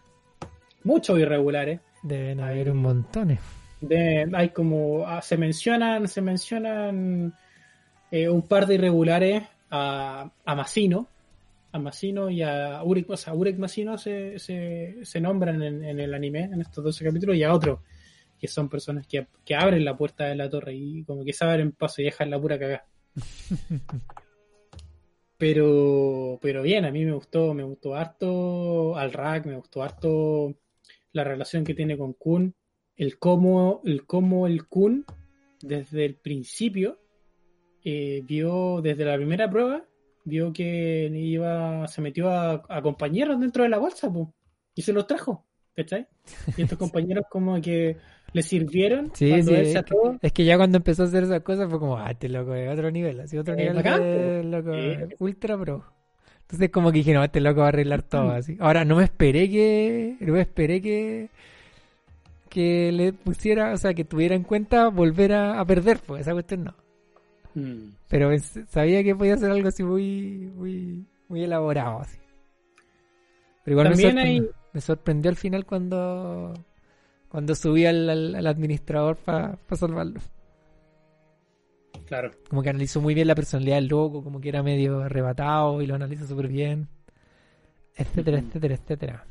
muchos 0.83 1.19
irregulares 1.19 1.81
Deben 2.07 2.41
haber 2.41 2.71
un 2.71 2.79
montón. 2.79 3.39
de, 3.81 4.31
hay 4.33 4.51
como 4.51 5.07
ah, 5.07 5.21
se 5.21 5.37
mencionan 5.37 6.07
se 6.09 6.21
mencionan 6.21 7.35
eh, 8.11 8.29
un 8.29 8.43
par 8.43 8.67
de 8.67 8.75
irregulares 8.75 9.43
a, 9.71 10.31
a 10.45 10.55
Masino 10.55 11.09
a 11.73 11.79
Masino 11.79 12.31
y 12.31 12.43
a 12.43 12.83
Urek, 12.85 13.11
o 13.11 13.17
sea, 13.17 13.35
Urek 13.35 13.59
Masino 13.59 13.99
se, 13.99 14.39
se, 14.39 14.99
se 15.03 15.21
nombran 15.21 15.63
en, 15.63 15.85
en 15.85 16.01
el 16.01 16.15
anime 16.15 16.45
en 16.45 16.61
estos 16.61 16.83
12 16.85 17.05
capítulos 17.05 17.37
y 17.37 17.43
a 17.43 17.53
otros 17.53 17.81
que 18.39 18.49
son 18.49 18.69
personas 18.69 19.07
que, 19.07 19.27
que 19.45 19.55
abren 19.57 19.85
la 19.85 19.97
puerta 19.97 20.25
de 20.25 20.37
la 20.37 20.49
torre 20.49 20.75
y 20.75 21.05
como 21.05 21.25
que 21.25 21.33
se 21.33 21.45
abren 21.45 21.73
paso 21.73 22.03
y 22.03 22.05
dejan 22.05 22.31
la 22.31 22.41
pura 22.41 22.59
cagada 22.59 22.87
Pero, 25.39 26.39
pero 26.41 26.63
bien, 26.63 26.87
a 26.87 26.91
mí 26.91 27.05
me 27.05 27.13
gustó, 27.13 27.53
me 27.53 27.63
gustó 27.63 27.95
harto 27.95 28.97
al 28.97 29.13
rack, 29.13 29.45
me 29.45 29.57
gustó 29.57 29.83
harto 29.83 30.55
la 31.17 31.25
relación 31.25 31.65
que 31.65 31.75
tiene 31.75 31.97
con 31.97 32.13
Kun, 32.15 32.55
el 32.97 33.19
cómo, 33.19 33.81
el 33.85 34.05
cómo 34.07 34.47
el 34.47 34.67
Kun 34.69 35.05
desde 35.63 36.05
el 36.05 36.15
principio 36.17 36.99
eh, 37.85 38.23
vio 38.27 38.81
desde 38.83 39.05
la 39.05 39.17
primera 39.17 39.49
prueba 39.51 39.85
vio 40.25 40.53
que 40.53 41.09
iba 41.15 41.87
se 41.89 42.01
metió 42.03 42.29
a, 42.31 42.63
a 42.69 42.83
compañeros 42.83 43.41
dentro 43.41 43.63
de 43.63 43.69
la 43.71 43.79
bolsa 43.79 44.13
po, 44.13 44.35
y 44.75 44.83
se 44.83 44.93
los 44.93 45.07
trajo 45.07 45.47
¿cachai? 45.75 46.07
y 46.57 46.63
estos 46.63 46.79
compañeros 46.85 47.25
como 47.31 47.61
que 47.61 47.97
le 48.33 48.43
sirvieron 48.43 49.13
Sí, 49.15 49.29
cuando 49.29 49.53
sí, 49.53 49.55
él 49.55 49.67
es 49.67 49.69
se 49.69 49.73
que, 49.73 49.79
ató. 49.79 50.19
es 50.21 50.33
que 50.33 50.45
ya 50.45 50.57
cuando 50.57 50.79
empezó 50.79 51.03
a 51.05 51.07
hacer 51.07 51.23
esas 51.25 51.43
cosas 51.43 51.71
fue 51.71 51.79
como, 51.79 51.97
ah, 51.97 52.11
este 52.11 52.29
loco 52.29 52.55
es 52.55 52.69
otro 52.71 52.91
nivel, 52.91 53.21
así 53.21 53.39
otro 53.39 53.55
Es 53.55 53.59
nivel 53.61 53.77
bacán, 53.77 54.01
de 54.03 54.43
loco, 54.45 54.73
Sí. 54.73 55.15
ultra 55.19 55.59
pro. 55.59 55.96
Entonces 56.47 56.71
como 56.71 56.93
que 56.93 56.99
dije, 56.99 57.13
no, 57.13 57.25
este 57.25 57.41
loco 57.41 57.61
va 57.61 57.67
a 57.67 57.69
arreglar 57.69 58.03
todo 58.09 58.31
así. 58.31 58.57
Ahora, 58.61 58.85
no 58.85 58.97
me 58.97 59.05
esperé 59.05 59.51
que, 59.51 60.17
no 60.21 60.33
me 60.35 60.41
esperé 60.43 60.81
que, 60.81 61.29
que 62.49 62.93
le 62.93 63.13
pusiera, 63.13 63.73
o 63.73 63.77
sea, 63.77 63.95
que 63.95 64.05
tuviera 64.05 64.35
en 64.35 64.43
cuenta 64.45 64.89
volver 64.89 65.33
a, 65.33 65.61
a 65.61 65.65
perder, 65.65 65.99
pues 66.07 66.23
esa 66.23 66.33
cuestión 66.33 66.65
no. 66.65 66.75
Mm. 67.55 67.91
Pero 68.09 68.31
sabía 68.69 69.03
que 69.03 69.15
podía 69.17 69.37
ser 69.37 69.51
algo 69.51 69.69
así 69.69 69.83
muy, 69.83 70.51
muy, 70.57 71.05
muy 71.29 71.43
elaborado 71.43 72.01
así. 72.01 72.19
Pero 73.65 73.73
igual 73.75 73.89
me 73.89 73.91
También 73.95 74.13
sorprendió, 74.13 74.43
hay- 74.45 74.51
me 74.73 74.81
sorprendió 74.81 75.31
al 75.31 75.37
final 75.37 75.65
cuando, 75.67 76.55
cuando 77.29 77.55
subí 77.57 77.87
al, 77.87 78.09
al- 78.09 78.35
al 78.37 78.47
administrador 78.47 79.17
para 79.17 79.59
salvarlo. 79.73 80.21
Claro 82.07 82.31
Como 82.49 82.63
que 82.63 82.71
analizó 82.71 83.01
muy 83.01 83.15
bien 83.15 83.27
la 83.29 83.35
personalidad 83.35 83.77
del 83.77 83.89
loco, 83.89 84.23
como 84.23 84.41
que 84.41 84.49
era 84.49 84.63
medio 84.63 85.01
arrebatado 85.01 85.83
y 85.83 85.87
lo 85.87 85.95
analiza 85.95 86.27
súper 86.27 86.49
bien. 86.49 86.89
Etcétera, 87.95 88.39
etcétera, 88.39 88.75
etcétera. 88.75 89.25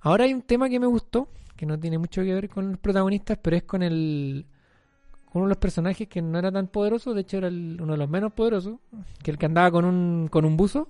Ahora 0.00 0.24
hay 0.24 0.34
un 0.34 0.42
tema 0.42 0.68
que 0.68 0.78
me 0.78 0.86
gustó, 0.86 1.28
que 1.56 1.66
no 1.66 1.78
tiene 1.78 1.98
mucho 1.98 2.22
que 2.22 2.34
ver 2.34 2.48
con 2.48 2.70
los 2.70 2.78
protagonistas, 2.78 3.38
pero 3.42 3.56
es 3.56 3.62
con 3.64 3.82
el 3.82 4.46
con 5.24 5.42
uno 5.42 5.48
de 5.48 5.54
los 5.54 5.58
personajes 5.58 6.08
que 6.08 6.22
no 6.22 6.38
era 6.38 6.50
tan 6.52 6.68
poderoso, 6.68 7.12
de 7.12 7.20
hecho 7.22 7.38
era 7.38 7.48
el- 7.48 7.78
uno 7.80 7.92
de 7.92 7.98
los 7.98 8.08
menos 8.08 8.32
poderosos, 8.32 8.78
que 9.22 9.30
el 9.30 9.38
que 9.38 9.46
andaba 9.46 9.70
con 9.70 9.84
un 9.84 10.28
con 10.28 10.44
un 10.44 10.56
buzo. 10.56 10.88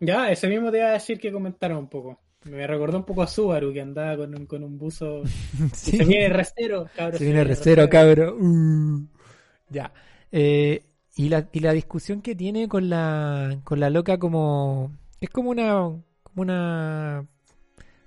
Ya, 0.00 0.30
ese 0.30 0.48
mismo 0.48 0.70
te 0.70 0.78
iba 0.78 0.88
a 0.88 0.92
decir 0.92 1.18
que 1.18 1.32
comentara 1.32 1.78
un 1.78 1.88
poco. 1.88 2.20
Me 2.44 2.66
recordó 2.66 2.98
un 2.98 3.04
poco 3.04 3.22
a 3.22 3.26
Subaru 3.26 3.72
que 3.72 3.80
andaba 3.80 4.18
con 4.18 4.34
un, 4.36 4.46
con 4.46 4.62
un 4.64 4.76
buzo. 4.78 5.22
Sí. 5.72 5.96
Se 5.96 6.04
viene 6.04 6.28
recero, 6.28 6.86
cabrón. 6.94 7.18
Se 7.18 7.24
viene 7.24 7.44
recero, 7.44 7.88
cabro. 7.88 8.36
Uh. 8.38 9.06
Ya. 9.70 9.92
Eh, 10.36 10.82
y, 11.16 11.28
la, 11.28 11.48
y 11.52 11.60
la 11.60 11.72
discusión 11.72 12.20
que 12.20 12.34
tiene 12.34 12.66
con 12.68 12.88
la, 12.90 13.56
con 13.62 13.78
la 13.78 13.88
loca 13.88 14.18
como... 14.18 14.90
Es 15.20 15.30
como 15.30 15.50
una... 15.50 15.74
Como 16.24 16.42
una... 16.42 17.24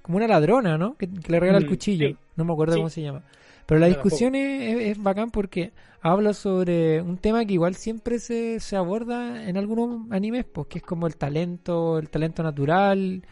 Como 0.01 0.17
una 0.17 0.27
ladrona, 0.27 0.77
¿no? 0.77 0.95
Que, 0.97 1.09
que 1.09 1.31
le 1.31 1.39
regala 1.39 1.57
el 1.59 1.65
Mm, 1.65 1.69
cuchillo. 1.69 2.07
sí. 2.09 2.17
No 2.35 2.43
me 2.45 2.51
acuerdo 2.53 2.73
Sí. 2.73 2.79
cómo 2.79 2.89
se 2.89 3.01
llama. 3.01 3.23
Pero 3.65 3.79
la 3.79 3.87
discusión 3.87 4.35
es, 4.35 5.01
bacán 5.01 5.29
porque 5.31 5.71
habla 6.01 6.33
sobre 6.33 7.01
un 7.01 7.17
tema 7.17 7.43
que 7.45 7.53
igual 7.53 7.75
siempre 7.75 8.19
se, 8.19 8.59
se 8.61 8.75
aborda 8.77 9.47
en 9.49 9.57
algunos 9.57 10.09
animes, 10.11 10.45
pues 10.45 10.67
que 10.67 10.77
es 10.79 10.83
como 10.83 11.07
el 11.07 11.15
talento, 11.17 11.97
el 11.99 12.09
talento 12.09 12.43
natural 12.43 13.23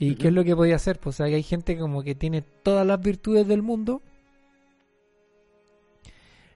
y 0.00 0.14
qué 0.16 0.28
es 0.28 0.34
lo 0.34 0.42
que 0.44 0.56
podía 0.56 0.76
hacer. 0.76 0.98
Pues 0.98 1.14
o 1.14 1.18
sea, 1.18 1.26
que 1.28 1.36
hay 1.36 1.42
gente 1.44 1.76
como 1.78 2.02
que 2.02 2.14
tiene 2.16 2.42
todas 2.42 2.84
las 2.86 3.00
virtudes 3.00 3.46
del 3.46 3.62
mundo 3.62 4.02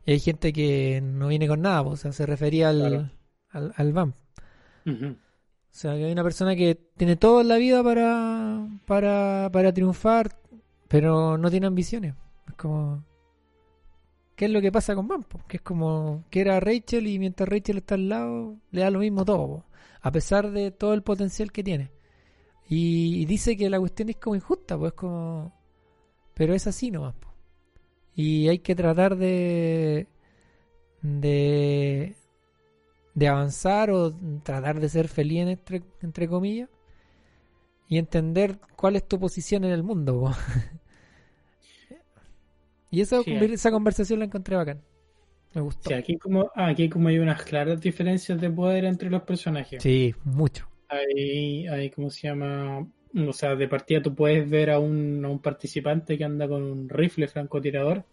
y 0.04 0.12
hay 0.12 0.20
gente 0.20 0.52
que 0.52 1.00
no 1.02 1.28
viene 1.28 1.48
con 1.48 1.60
nada, 1.62 1.84
pues, 1.84 2.00
o 2.00 2.02
sea, 2.02 2.12
se 2.12 2.26
refería 2.26 2.70
al, 2.70 2.78
Claro. 2.78 3.10
al, 3.50 3.72
al 3.76 3.92
vamp. 3.92 4.16
O 4.86 5.74
sea, 5.74 5.94
que 5.94 6.04
hay 6.04 6.12
una 6.12 6.22
persona 6.24 6.54
que 6.54 6.74
tiene 6.96 7.16
todo 7.16 7.40
en 7.40 7.48
la 7.48 7.56
vida 7.56 7.82
para, 7.82 8.66
para, 8.86 9.48
para 9.52 9.72
triunfar, 9.72 10.38
pero 10.88 11.38
no 11.38 11.50
tiene 11.50 11.66
ambiciones. 11.66 12.14
Es 12.48 12.54
como... 12.56 13.04
¿Qué 14.36 14.46
es 14.46 14.50
lo 14.50 14.60
que 14.60 14.72
pasa 14.72 14.94
con 14.94 15.06
Vamp? 15.06 15.32
Que 15.46 15.58
es 15.58 15.62
como 15.62 16.24
que 16.30 16.40
era 16.40 16.58
Rachel 16.58 17.06
y 17.06 17.18
mientras 17.18 17.48
Rachel 17.48 17.78
está 17.78 17.94
al 17.94 18.08
lado, 18.08 18.56
le 18.70 18.80
da 18.80 18.90
lo 18.90 18.98
mismo 18.98 19.24
todo, 19.24 19.46
po, 19.46 19.64
a 20.00 20.10
pesar 20.10 20.50
de 20.50 20.70
todo 20.72 20.94
el 20.94 21.02
potencial 21.02 21.52
que 21.52 21.62
tiene. 21.62 21.92
Y, 22.68 23.20
y 23.22 23.24
dice 23.26 23.56
que 23.56 23.70
la 23.70 23.78
cuestión 23.78 24.08
es 24.08 24.16
como 24.16 24.34
injusta, 24.36 24.76
pues 24.78 24.94
como... 24.94 25.52
Pero 26.34 26.54
es 26.54 26.66
así 26.66 26.90
nomás. 26.90 27.14
po. 27.14 27.28
Y 28.14 28.48
hay 28.48 28.58
que 28.60 28.74
tratar 28.74 29.16
de... 29.16 30.06
de 31.02 32.16
de 33.14 33.28
avanzar 33.28 33.90
o 33.90 34.12
tratar 34.42 34.80
de 34.80 34.88
ser 34.88 35.08
feliz 35.08 35.40
en 35.42 35.48
entre, 35.48 35.82
entre 36.02 36.28
comillas 36.28 36.68
y 37.88 37.98
entender 37.98 38.58
cuál 38.76 38.96
es 38.96 39.06
tu 39.06 39.18
posición 39.18 39.64
en 39.64 39.72
el 39.72 39.82
mundo 39.82 40.30
y 42.90 43.00
esa, 43.00 43.22
Sí, 43.24 43.26
esa 43.26 43.70
conversación 43.70 44.18
la 44.20 44.26
encontré 44.26 44.56
bacán 44.56 44.82
me 45.54 45.62
gustó 45.62 45.90
Sí, 45.90 45.94
aquí 45.94 46.18
como, 46.18 46.50
aquí 46.54 46.88
como 46.88 47.08
hay 47.08 47.18
unas 47.18 47.42
claras 47.42 47.80
diferencias 47.80 48.40
de 48.40 48.50
poder 48.50 48.84
entre 48.84 49.10
los 49.10 49.22
personajes. 49.24 49.82
sí 49.82 50.14
mucho 50.24 50.66
Hay, 50.88 51.66
hay, 51.68 51.90
¿cómo 51.90 52.10
se 52.10 52.28
llama? 52.28 52.86
O 53.14 53.32
sea, 53.32 53.54
de 53.54 53.68
partida 53.68 54.00
tú 54.00 54.14
puedes 54.14 54.48
ver 54.48 54.70
a 54.70 54.78
un, 54.78 55.22
a 55.24 55.28
un 55.28 55.38
participante 55.40 56.16
que 56.16 56.24
anda 56.24 56.48
con 56.48 56.62
un 56.62 56.88
rifle 56.88 57.28
francotirador 57.28 58.04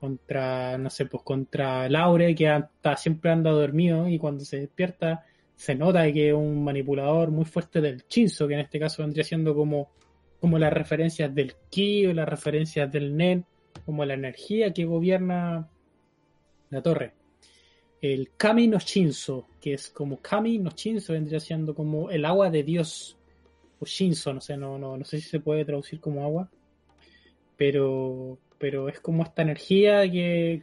contra, 0.00 0.78
no 0.78 0.88
sé, 0.90 1.06
pues 1.06 1.22
contra 1.22 1.88
Laure, 1.88 2.34
que 2.34 2.48
anda- 2.48 2.96
siempre 2.96 3.30
anda 3.30 3.50
dormido 3.50 4.08
y 4.08 4.18
cuando 4.18 4.44
se 4.44 4.60
despierta 4.60 5.24
se 5.56 5.74
nota 5.74 6.10
que 6.12 6.28
es 6.28 6.34
un 6.34 6.62
manipulador 6.62 7.30
muy 7.32 7.44
fuerte 7.44 7.80
del 7.80 8.06
Chinzo, 8.06 8.46
que 8.46 8.54
en 8.54 8.60
este 8.60 8.78
caso 8.78 9.02
vendría 9.02 9.24
siendo 9.24 9.54
como, 9.54 9.90
como 10.40 10.56
las 10.56 10.72
referencias 10.72 11.34
del 11.34 11.54
Ki 11.68 12.06
o 12.06 12.14
las 12.14 12.28
referencias 12.28 12.90
del 12.92 13.16
Nen, 13.16 13.44
como 13.84 14.04
la 14.04 14.14
energía 14.14 14.72
que 14.72 14.84
gobierna 14.84 15.68
la 16.70 16.80
torre. 16.80 17.12
El 18.00 18.30
Kami 18.36 18.68
no 18.68 18.78
Shinzo, 18.78 19.48
que 19.60 19.74
es 19.74 19.90
como 19.90 20.18
Kami 20.18 20.58
no 20.58 20.70
Shinzo, 20.70 21.12
vendría 21.12 21.40
siendo 21.40 21.74
como 21.74 22.08
el 22.10 22.24
agua 22.24 22.48
de 22.50 22.62
Dios. 22.62 23.17
O 23.80 23.86
Shinzo, 23.86 24.32
no 24.32 24.40
sé, 24.40 24.56
no, 24.56 24.78
no, 24.78 24.96
no 24.96 25.04
sé 25.04 25.20
si 25.20 25.28
se 25.28 25.40
puede 25.40 25.64
traducir 25.64 26.00
como 26.00 26.24
agua. 26.24 26.50
Pero, 27.56 28.38
pero 28.58 28.88
es 28.88 29.00
como 29.00 29.22
esta 29.22 29.42
energía 29.42 30.10
que, 30.10 30.60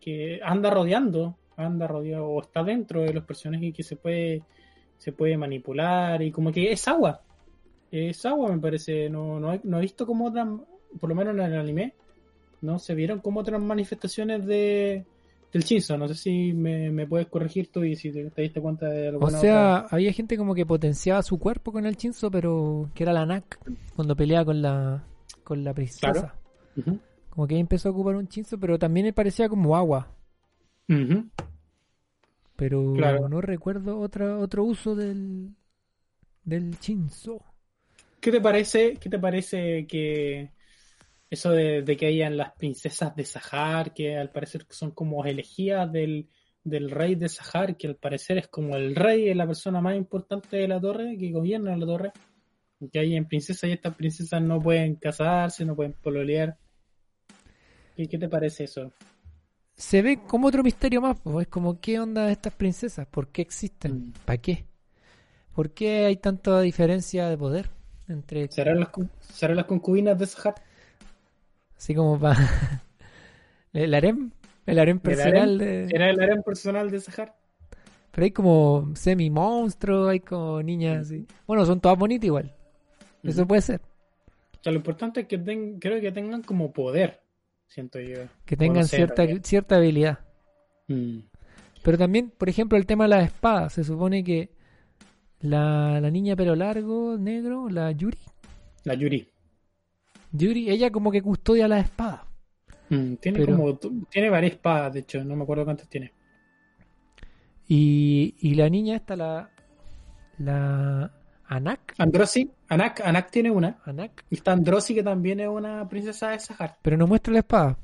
que, 0.00 0.40
anda 0.42 0.70
rodeando, 0.70 1.36
anda 1.56 1.86
rodeado, 1.86 2.26
o 2.26 2.40
está 2.40 2.62
dentro 2.64 3.02
de 3.02 3.12
los 3.12 3.24
personajes 3.24 3.74
que 3.74 3.82
se 3.82 3.96
puede, 3.96 4.42
se 4.98 5.12
puede 5.12 5.36
manipular, 5.36 6.22
y 6.22 6.30
como 6.30 6.52
que 6.52 6.72
es 6.72 6.86
agua. 6.88 7.22
Es 7.90 8.24
agua, 8.26 8.50
me 8.52 8.60
parece. 8.60 9.08
No, 9.10 9.38
no, 9.38 9.52
he, 9.52 9.60
no 9.64 9.78
he 9.78 9.82
visto 9.82 10.06
como 10.06 10.26
otras, 10.26 10.48
por 11.00 11.08
lo 11.08 11.14
menos 11.14 11.34
en 11.34 11.40
el 11.40 11.58
anime, 11.58 11.94
no 12.62 12.78
se 12.78 12.94
vieron 12.94 13.20
como 13.20 13.40
otras 13.40 13.60
manifestaciones 13.60 14.46
de 14.46 15.04
del 15.52 15.62
Shinzo. 15.64 15.98
No 15.98 16.08
sé 16.08 16.14
si 16.14 16.52
me, 16.52 16.90
me 16.90 17.06
puedes 17.06 17.26
corregir 17.28 17.70
tú 17.70 17.84
y 17.84 17.94
si 17.96 18.10
te, 18.10 18.30
te 18.30 18.42
diste 18.42 18.60
cuenta 18.60 18.86
de 18.88 19.08
o 19.08 19.10
alguna 19.12 19.38
sea 19.38 19.76
había 19.90 20.12
gente 20.12 20.36
como 20.36 20.54
que 20.54 20.64
potenciaba 20.66 21.22
su 21.22 21.38
cuerpo 21.38 21.72
con 21.72 21.84
el 21.86 21.96
chinzo 21.96 22.30
pero 22.30 22.90
que 22.94 23.02
era 23.04 23.12
la 23.12 23.26
Nak 23.26 23.58
cuando 23.94 24.16
peleaba 24.16 24.46
con 24.46 24.62
la 24.62 25.04
con 25.44 25.62
la 25.64 25.74
princesa 25.74 26.10
Claro. 26.74 26.98
como 27.30 27.46
que 27.46 27.54
ahí 27.56 27.60
empezó 27.60 27.88
a 27.88 27.92
ocupar 27.92 28.16
un 28.16 28.28
chinzo 28.28 28.58
pero 28.58 28.78
también 28.78 29.04
me 29.06 29.12
parecía 29.12 29.48
como 29.48 29.76
agua 29.76 30.08
pero 32.56 32.92
Claro. 32.94 33.28
no 33.28 33.40
recuerdo 33.40 33.98
otra 33.98 34.38
otro 34.38 34.64
uso 34.64 34.94
del 34.94 35.50
del 36.44 36.78
chinzo 36.78 37.40
¿Qué 38.20 38.30
te 38.30 38.40
parece, 38.40 38.96
qué 39.00 39.10
te 39.10 39.18
parece 39.18 39.84
que 39.86 40.50
eso 41.32 41.50
de, 41.50 41.80
de 41.80 41.96
que 41.96 42.06
hayan 42.06 42.36
las 42.36 42.52
princesas 42.52 43.16
de 43.16 43.24
Sahar, 43.24 43.94
que 43.94 44.18
al 44.18 44.30
parecer 44.30 44.66
son 44.68 44.90
como 44.90 45.24
elegías 45.24 45.90
del, 45.90 46.28
del 46.62 46.90
rey 46.90 47.14
de 47.14 47.30
Sahar, 47.30 47.78
que 47.78 47.86
al 47.86 47.96
parecer 47.96 48.36
es 48.36 48.48
como 48.48 48.76
el 48.76 48.94
rey, 48.94 49.30
es 49.30 49.36
la 49.36 49.46
persona 49.46 49.80
más 49.80 49.96
importante 49.96 50.58
de 50.58 50.68
la 50.68 50.78
torre, 50.78 51.16
que 51.18 51.32
gobierna 51.32 51.74
la 51.74 51.86
torre, 51.86 52.12
que 52.92 52.98
hay 52.98 53.16
en 53.16 53.26
princesas 53.26 53.70
y 53.70 53.72
estas 53.72 53.94
princesas 53.94 54.42
no 54.42 54.60
pueden 54.60 54.96
casarse, 54.96 55.64
no 55.64 55.74
pueden 55.74 55.94
pololear. 55.94 56.58
¿Qué, 57.96 58.06
qué 58.06 58.18
te 58.18 58.28
parece 58.28 58.64
eso? 58.64 58.92
se 59.74 60.02
ve 60.02 60.20
como 60.28 60.48
otro 60.48 60.62
misterio 60.62 61.00
más, 61.00 61.18
pues, 61.22 61.46
es 61.46 61.48
como 61.48 61.80
qué 61.80 61.98
onda 61.98 62.30
estas 62.30 62.52
princesas, 62.52 63.06
por 63.06 63.28
qué 63.28 63.40
existen, 63.40 63.92
Mm. 63.92 64.12
para 64.26 64.36
qué, 64.38 64.66
por 65.54 65.70
qué 65.70 66.04
hay 66.04 66.16
tanta 66.16 66.60
diferencia 66.60 67.26
de 67.30 67.38
poder 67.38 67.70
entre, 68.06 68.48
¿Serán 68.48 68.80
las, 68.80 68.90
serán 69.32 69.56
las 69.56 69.64
concubinas 69.64 70.18
de 70.18 70.26
Sahar? 70.26 70.56
Así 71.82 71.94
como 71.96 72.16
para 72.18 72.38
el 73.72 73.92
harem, 73.94 74.30
el 74.66 74.78
harem 74.78 75.00
personal 75.00 75.58
de, 75.58 75.88
¿Será 75.88 76.10
el 76.10 76.20
harem 76.20 76.42
personal 76.44 76.90
de 76.90 77.00
Sahar? 77.00 77.34
pero 78.12 78.24
hay 78.24 78.30
como 78.30 78.92
semi 78.94 79.30
monstruos, 79.30 80.10
hay 80.10 80.20
como 80.20 80.62
niñas 80.62 81.06
así, 81.06 81.26
bueno 81.46 81.66
son 81.66 81.80
todas 81.80 81.98
bonitas 81.98 82.26
igual, 82.26 82.54
eso 83.24 83.46
puede 83.46 83.62
ser, 83.62 83.80
O 83.80 84.62
sea, 84.62 84.70
lo 84.72 84.78
importante 84.78 85.22
es 85.22 85.26
que 85.26 85.38
ten- 85.38 85.80
creo 85.80 86.00
que 86.00 86.12
tengan 86.12 86.42
como 86.42 86.72
poder, 86.72 87.20
siento 87.66 87.98
yo. 87.98 88.18
que 88.44 88.56
tengan 88.56 88.86
cierta 88.86 89.24
cierta 89.42 89.76
habilidad. 89.76 90.20
Mm. 90.88 91.18
Pero 91.82 91.98
también, 91.98 92.30
por 92.30 92.48
ejemplo, 92.48 92.78
el 92.78 92.86
tema 92.86 93.04
de 93.04 93.08
las 93.08 93.24
espadas. 93.24 93.72
Se 93.72 93.82
supone 93.82 94.22
que 94.22 94.50
la, 95.40 96.00
la 96.00 96.10
niña 96.12 96.36
pelo 96.36 96.54
largo, 96.54 97.16
negro, 97.18 97.68
la 97.68 97.90
Yuri. 97.90 98.18
La 98.84 98.94
Yuri. 98.94 99.28
Yuri, 100.32 100.70
ella 100.70 100.90
como 100.90 101.10
que 101.10 101.22
custodia 101.22 101.68
la 101.68 101.78
espada. 101.80 102.26
Mm, 102.88 103.14
tiene 103.16 103.38
Pero- 103.40 103.56
como 103.56 103.78
tiene 104.10 104.30
varias 104.30 104.52
espadas, 104.54 104.92
de 104.94 105.00
hecho, 105.00 105.22
no 105.24 105.36
me 105.36 105.42
acuerdo 105.44 105.64
cuántas 105.64 105.88
tiene. 105.88 106.12
Y, 107.68 108.34
y 108.40 108.54
la 108.54 108.68
niña 108.68 108.96
esta, 108.96 109.16
la. 109.16 109.50
La. 110.38 111.10
Anak. 111.46 111.94
Androsi, 111.98 112.50
Anak, 112.68 113.00
Anak 113.04 113.30
tiene 113.30 113.50
una. 113.50 113.78
Anak. 113.84 114.24
Y 114.30 114.36
está 114.36 114.52
Androsi, 114.52 114.94
que 114.94 115.02
también 115.02 115.40
es 115.40 115.48
una 115.48 115.86
princesa 115.88 116.30
de 116.30 116.38
Sahar. 116.38 116.78
Pero 116.80 116.96
no 116.96 117.06
muestra 117.06 117.32
la 117.32 117.40
espada. 117.40 117.78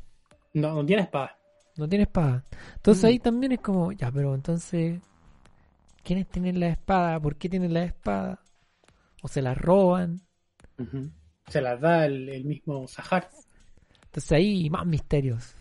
No, 0.54 0.74
no 0.74 0.86
tiene 0.86 1.02
espada. 1.02 1.36
No 1.76 1.86
tiene 1.88 2.04
espada. 2.04 2.44
Entonces 2.76 3.04
Mm. 3.04 3.06
ahí 3.06 3.18
también 3.18 3.52
es 3.52 3.60
como, 3.60 3.92
ya, 3.92 4.10
pero 4.10 4.34
entonces. 4.34 5.00
¿Quiénes 6.02 6.26
tienen 6.28 6.58
la 6.58 6.68
espada? 6.68 7.20
¿Por 7.20 7.36
qué 7.36 7.50
tienen 7.50 7.74
la 7.74 7.82
espada? 7.84 8.40
¿O 9.22 9.28
se 9.28 9.42
la 9.42 9.52
roban? 9.54 10.22
Se 11.48 11.60
las 11.60 11.80
da 11.80 12.06
el, 12.06 12.28
el 12.28 12.44
mismo 12.44 12.86
Sahar. 12.88 13.28
Entonces 14.06 14.32
ahí 14.32 14.68
más 14.70 14.86
misterios. 14.86 15.54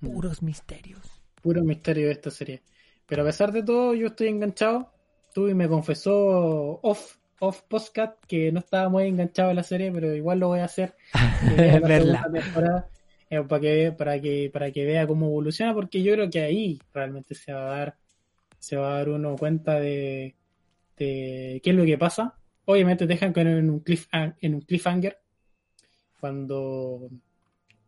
Mm. 0.00 0.08
Puros 0.12 0.42
misterios. 0.42 1.00
Puro 1.42 1.62
misterio 1.64 2.06
de 2.06 2.12
esta 2.12 2.30
serie. 2.30 2.62
Pero 3.06 3.22
a 3.22 3.26
pesar 3.26 3.52
de 3.52 3.62
todo, 3.62 3.94
yo 3.94 4.08
estoy 4.08 4.28
enganchado. 4.28 4.92
Tú 5.34 5.48
y 5.48 5.54
me 5.54 5.68
confesó 5.68 6.80
off, 6.82 7.16
off 7.38 7.62
postcat 7.62 8.16
que 8.26 8.50
no 8.52 8.58
estaba 8.60 8.88
muy 8.88 9.04
enganchado 9.04 9.50
en 9.50 9.56
la 9.56 9.62
serie, 9.62 9.90
pero 9.92 10.14
igual 10.14 10.38
lo 10.40 10.48
voy 10.48 10.60
a 10.60 10.64
hacer. 10.64 10.96
Verla. 11.56 12.26
eh, 13.30 13.42
para 13.42 13.60
que 13.60 13.92
para 13.96 14.20
que 14.20 14.50
para 14.52 14.70
que 14.72 14.84
vea 14.84 15.06
cómo 15.06 15.26
evoluciona, 15.26 15.72
porque 15.74 16.02
yo 16.02 16.12
creo 16.14 16.28
que 16.30 16.40
ahí 16.42 16.80
realmente 16.92 17.34
se 17.34 17.52
va 17.52 17.60
a 17.74 17.78
dar 17.78 17.96
se 18.58 18.76
va 18.76 18.92
a 18.92 18.98
dar 18.98 19.08
uno 19.08 19.36
cuenta 19.36 19.78
de, 19.80 20.34
de 20.98 21.60
qué 21.62 21.70
es 21.70 21.76
lo 21.76 21.84
que 21.84 21.96
pasa. 21.96 22.34
Obviamente 22.66 23.06
te 23.06 23.12
dejan 23.14 23.32
con- 23.32 23.46
en 23.46 23.70
un 23.70 23.80
cliff 23.80 24.06
en 24.12 24.54
un 24.54 24.60
cliffhanger 24.60 25.18
cuando 26.20 27.08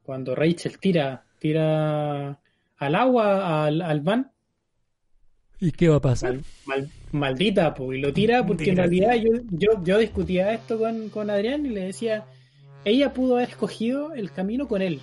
cuando 0.03 0.35
Rachel 0.35 0.79
tira 0.79 1.25
tira 1.39 2.39
al 2.79 2.95
agua 2.95 3.67
al, 3.67 3.83
al 3.83 4.01
van 4.01 4.31
¿Y 5.61 5.71
qué 5.71 5.89
va 5.89 5.97
a 5.97 6.01
pasar? 6.01 6.33
Mal- 6.35 6.45
mal- 6.67 6.91
maldita, 7.13 7.73
pues, 7.73 7.97
y 7.99 8.03
lo 8.03 8.13
tira 8.13 8.45
porque 8.45 8.71
en 8.71 8.79
realidad 8.79 9.15
yo, 9.15 9.31
yo, 9.51 9.85
yo 9.85 9.99
discutía 9.99 10.53
esto 10.53 10.77
con, 10.77 11.09
con 11.09 11.31
Adrián 11.31 11.65
y 11.65 11.69
le 11.69 11.85
decía, 11.85 12.25
ella 12.85 13.13
pudo 13.13 13.37
haber 13.37 13.51
escogido 13.51 14.13
el 14.13 14.33
camino 14.33 14.67
con 14.67 14.83
él. 14.83 15.01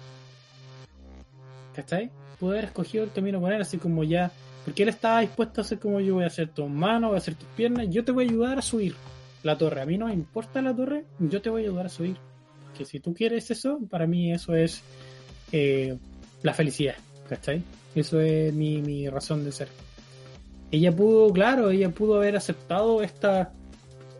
¿Cachai? 1.75 2.09
Pudo 2.41 2.51
haber 2.51 2.65
escogido 2.65 3.05
el 3.05 3.11
camino 3.11 3.39
con 3.39 3.53
él, 3.53 3.61
así 3.61 3.77
como 3.77 4.03
ya, 4.03 4.31
porque 4.65 4.83
él 4.83 4.89
estaba 4.89 5.21
dispuesto 5.21 5.61
a 5.61 5.63
hacer 5.63 5.79
como 5.79 6.01
yo 6.01 6.15
voy 6.15 6.25
a 6.25 6.27
hacer 6.27 6.49
tus 6.49 6.69
manos, 6.69 7.11
voy 7.11 7.15
a 7.15 7.19
hacer 7.19 7.35
tus 7.35 7.47
piernas, 7.55 7.87
yo 7.89 8.03
te 8.03 8.11
voy 8.11 8.25
a 8.25 8.29
ayudar 8.29 8.59
a 8.59 8.61
subir 8.61 8.95
la 9.43 9.57
torre. 9.57 9.81
A 9.81 9.85
mí 9.85 9.97
no 9.97 10.07
me 10.07 10.13
importa 10.13 10.61
la 10.61 10.75
torre, 10.75 11.05
yo 11.19 11.41
te 11.41 11.49
voy 11.49 11.61
a 11.61 11.65
ayudar 11.67 11.85
a 11.85 11.89
subir. 11.89 12.17
Que 12.77 12.85
si 12.85 12.99
tú 12.99 13.13
quieres 13.13 13.51
eso, 13.51 13.79
para 13.89 14.07
mí 14.07 14.31
eso 14.31 14.55
es 14.55 14.81
eh, 15.51 15.97
la 16.43 16.53
felicidad, 16.53 16.95
¿cachai? 17.27 17.63
Eso 17.95 18.19
es 18.21 18.53
mi, 18.53 18.81
mi 18.81 19.09
razón 19.09 19.43
de 19.43 19.51
ser 19.51 19.67
ella 20.71 20.95
pudo, 20.95 21.31
claro, 21.33 21.71
ella 21.71 21.89
pudo 21.89 22.17
haber 22.17 22.35
aceptado 22.35 23.01
esta, 23.01 23.51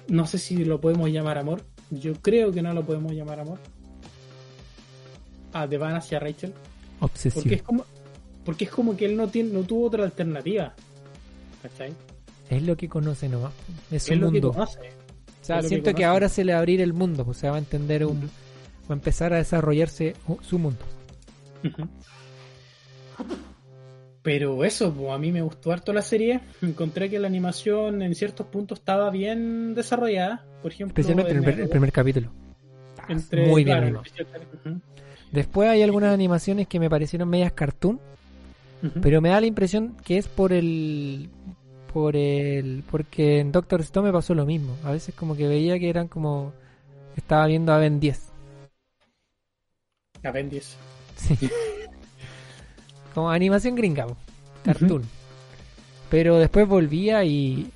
no 0.08 0.26
sé 0.26 0.38
si 0.40 0.66
lo 0.66 0.82
podemos 0.82 1.10
llamar 1.10 1.38
amor, 1.38 1.62
yo 1.92 2.14
creo 2.16 2.52
que 2.52 2.62
no 2.62 2.74
lo 2.74 2.84
podemos 2.84 3.12
llamar 3.14 3.40
amor, 3.40 3.60
a 5.54 5.68
de 5.68 5.78
Van 5.78 5.96
hacia 5.96 6.20
Rachel, 6.20 6.54
Obsesión. 7.00 7.44
porque 7.44 7.56
es 7.56 7.62
como, 7.62 7.86
porque 8.44 8.66
es 8.66 8.72
como 8.72 8.98
que 8.98 9.06
él 9.06 9.16
no 9.16 9.28
tiene, 9.28 9.52
no 9.52 9.62
tuvo 9.64 9.88
otra 9.88 10.04
alternativa, 10.06 10.74
¿cachai? 11.62 11.94
Es 12.50 12.64
lo 12.64 12.76
que 12.76 12.90
conoce 12.90 13.30
nomás. 13.30 13.54
Es 13.92 14.04
su 14.04 14.14
Es 14.14 14.20
lo 14.20 14.32
que 14.32 14.42
mundo. 14.42 14.54
conoce. 14.54 14.80
Sea, 15.56 15.62
que 15.62 15.68
siento 15.68 15.94
que, 15.94 16.06
ahora 16.06 16.30
se 16.30 16.44
le 16.44 16.52
va 16.54 16.58
a 16.58 16.60
abrir 16.60 16.82
el 16.82 16.94
mundo. 16.94 17.26
O 17.28 17.34
sea, 17.34 17.52
va 17.52 17.58
a 17.58 17.60
entender 17.60 18.06
un. 18.06 18.22
Va 18.90 18.90
a 18.90 18.94
empezar 18.94 19.34
a 19.34 19.38
desarrollarse 19.38 20.16
su 20.42 20.58
mundo. 20.60 20.80
Pero 24.22 24.64
eso, 24.66 24.94
pues, 24.94 25.12
a 25.12 25.18
mí 25.18 25.32
me 25.32 25.42
gustó 25.42 25.72
harto 25.72 25.94
la 25.94 26.02
serie. 26.02 26.42
Encontré 26.62 27.10
que 27.10 27.20
la 27.20 27.28
animación 27.28 28.02
en 28.02 28.14
ciertos 28.16 28.48
puntos 28.48 28.80
estaba 28.80 29.10
bien 29.10 29.74
desarrollada. 29.76 30.44
Por 30.62 30.72
ejemplo, 30.72 30.92
Especialmente 30.92 31.32
en 31.32 31.38
el, 31.38 31.44
primer- 31.44 31.62
el 31.64 31.70
primer 31.70 31.92
capítulo. 31.92 32.30
Ah, 32.98 33.06
entre- 33.10 33.48
Muy 33.48 33.64
bien. 33.64 33.96
Ujú, 33.96 34.82
Después 35.32 35.70
hay 35.70 35.84
algunas 35.84 36.14
animaciones 36.14 36.68
que 36.68 36.80
me 36.80 36.90
parecieron 36.90 37.30
medias 37.30 37.52
cartoon. 37.54 38.00
Pero 39.02 39.20
me 39.20 39.28
da 39.28 39.42
la 39.42 39.46
impresión 39.48 39.98
que 40.06 40.18
es 40.18 40.28
por 40.30 40.54
el. 40.54 41.30
Por 41.92 42.16
el. 42.16 42.84
Porque 42.90 43.40
en 43.40 43.52
Doctor 43.52 43.82
Stone 43.82 44.08
me 44.08 44.14
pasó 44.14 44.34
lo 44.36 44.46
mismo. 44.46 44.76
A 44.84 44.92
veces 44.92 45.16
como 45.16 45.36
que 45.36 45.48
veía 45.48 45.80
que 45.80 45.90
eran 45.90 46.08
como. 46.08 46.54
Estaba 47.16 47.48
viendo 47.48 47.74
a 47.74 47.78
Ben 47.78 48.00
10. 48.00 48.30
Apéndice. 50.24 50.78
Sí. 51.16 51.38
como 53.14 53.30
animación 53.30 53.76
gringa. 53.76 54.08
po. 54.08 54.18
Cartoon. 54.64 55.04
Pero 56.10 56.38
después 56.38 56.68
volvía 56.68 57.24
y. 57.24 57.72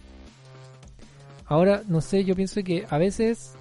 Ahora, 1.45 1.83
no 1.87 2.01
sé, 2.01 2.23
yo 2.23 2.35
pienso 2.35 2.63
que 2.63 2.85
a 2.89 2.97
veces 2.97 3.53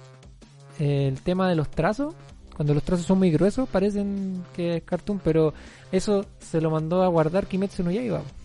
el 0.79 1.19
tema 1.21 1.49
de 1.49 1.55
los 1.55 1.69
trazos, 1.69 2.15
cuando 2.55 2.73
los 2.73 2.83
trazos 2.83 3.05
son 3.05 3.19
muy 3.19 3.31
gruesos, 3.31 3.67
parecen 3.69 4.43
que 4.55 4.77
es 4.77 4.83
cartoon, 4.83 5.19
pero 5.23 5.53
eso 5.91 6.25
se 6.39 6.61
lo 6.61 6.71
mandó 6.71 7.03
a 7.03 7.07
guardar 7.07 7.47
Kimetsu 7.47 7.83
no 7.83 7.91
Yaiba. 7.91 8.19
po. 8.19 8.42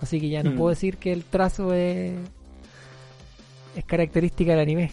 Así 0.00 0.20
que 0.20 0.28
ya 0.30 0.42
no 0.42 0.52
Mm. 0.52 0.56
puedo 0.56 0.70
decir 0.70 0.96
que 0.96 1.12
el 1.12 1.24
trazo 1.24 1.74
es, 1.74 2.12
es 3.76 3.84
característica 3.84 4.52
del 4.52 4.60
anime, 4.60 4.90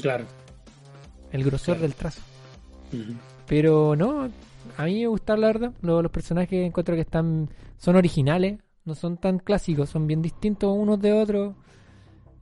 Claro. 0.00 0.24
el 1.32 1.44
grosor 1.44 1.76
Claro. 1.76 1.80
del 1.82 1.94
trazo. 1.94 2.20
Pero 3.46 3.96
no, 3.96 4.28
a 4.76 4.84
mí 4.84 5.00
me 5.00 5.06
gustan 5.06 5.40
la 5.40 5.46
verdad. 5.48 5.72
Los, 5.82 6.02
los 6.02 6.12
personajes 6.12 6.66
encuentro 6.66 6.94
que 6.94 7.00
están 7.02 7.48
son 7.78 7.96
originales, 7.96 8.58
no 8.84 8.94
son 8.94 9.16
tan 9.16 9.38
clásicos, 9.38 9.88
son 9.90 10.06
bien 10.06 10.20
distintos 10.22 10.74
unos 10.76 11.00
de 11.00 11.12
otros. 11.12 11.54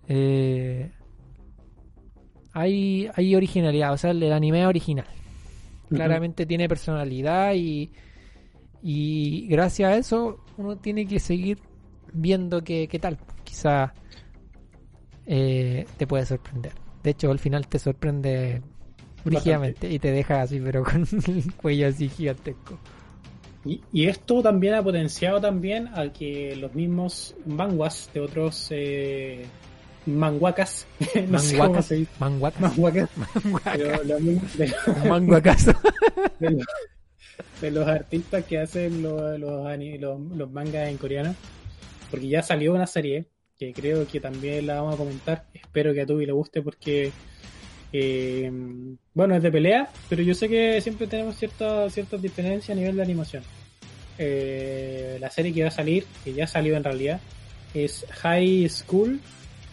Eh, 0.09 0.91
hay, 2.53 3.09
hay 3.15 3.35
originalidad, 3.37 3.93
o 3.93 3.99
sea, 3.99 4.11
el, 4.11 4.23
el 4.23 4.33
anime 4.33 4.63
es 4.63 4.67
original. 4.67 5.07
Claramente 5.89 6.47
tiene 6.47 6.69
personalidad 6.69 7.55
y, 7.55 7.93
y 8.83 9.47
gracias 9.49 9.91
a 9.93 9.97
eso 9.97 10.41
uno 10.57 10.77
tiene 10.77 11.07
que 11.07 11.21
seguir 11.21 11.59
viendo 12.17 12.63
qué, 12.65 12.89
qué 12.89 12.99
tal. 12.99 13.19
Quizá 13.45 13.95
eh, 15.27 15.87
te 15.97 16.07
puede 16.07 16.27
sorprender. 16.27 16.73
De 17.03 17.11
hecho, 17.11 17.31
al 17.31 17.39
final 17.39 17.67
te 17.69 17.79
sorprende 17.79 18.63
brígidamente 19.25 19.91
y 19.91 19.99
te 19.99 20.11
deja 20.13 20.43
así, 20.43 20.61
pero 20.61 20.83
con 20.85 21.07
el 21.27 21.55
cuello 21.55 21.89
así 21.89 22.09
gigantesco. 22.09 22.79
Y, 23.65 23.81
y 23.93 24.07
esto 24.07 24.43
también 24.43 24.75
ha 24.75 24.83
potenciado 24.83 25.41
también 25.41 25.89
a 25.89 26.13
que 26.13 26.55
los 26.57 26.73
mismos 26.75 27.35
manguas 27.47 28.09
de 28.15 28.21
otros 28.21 28.69
eh, 28.71 29.45
manguacas, 30.07 30.87
no 31.29 31.39
sé 31.41 31.57
cómo 31.57 31.65
Manguacas. 31.65 31.87
se 31.87 31.95
dice, 31.97 32.11
Manguacas. 32.21 32.61
manguacas, 32.61 33.11
Manguacas. 33.45 33.77
pero 33.77 34.05
lo 34.05 34.21
mismo 34.21 34.49
de, 34.57 34.69
los, 36.41 36.65
de 37.61 37.71
los 37.73 37.89
artistas 37.89 38.45
que 38.45 38.59
hacen 38.61 39.03
los, 39.03 39.39
los- 39.41 39.81
los 40.37 40.51
mangas 40.53 40.89
en 40.89 40.97
coreano, 40.97 41.35
porque 42.11 42.29
ya 42.29 42.43
salió 42.43 42.73
una 42.75 42.87
serie 42.87 43.27
que 43.59 43.73
creo 43.73 44.07
que 44.07 44.21
también 44.21 44.67
la 44.67 44.77
vamos 44.81 44.95
a 44.95 44.99
comentar, 44.99 45.45
espero 45.55 45.95
que 45.95 46.03
a 46.03 46.07
Tubi 46.07 46.27
le 46.27 46.33
guste 46.33 46.61
porque 46.63 47.11
eh, 47.93 48.51
bueno, 49.15 49.37
es 49.37 49.43
de 49.43 49.51
pelea, 49.51 49.89
pero 50.09 50.23
yo 50.23 50.35
sé 50.35 50.49
que 50.49 50.81
siempre 50.81 51.07
tenemos 51.07 51.37
ciertas 51.37 51.93
ciertas 51.93 52.21
diferencias 52.21 52.77
a 52.77 52.81
nivel 52.81 52.97
de 52.97 53.03
animación. 53.03 53.43
Eh, 54.19 55.19
la 55.21 55.31
serie 55.31 55.53
que 55.53 55.63
va 55.63 55.69
a 55.69 55.73
salir, 55.73 56.07
que 56.25 56.33
ya 56.33 56.47
salió 56.47 56.77
en 56.77 56.85
realidad, 56.85 57.21
es 57.75 58.05
High 58.23 58.69
School, 58.69 59.21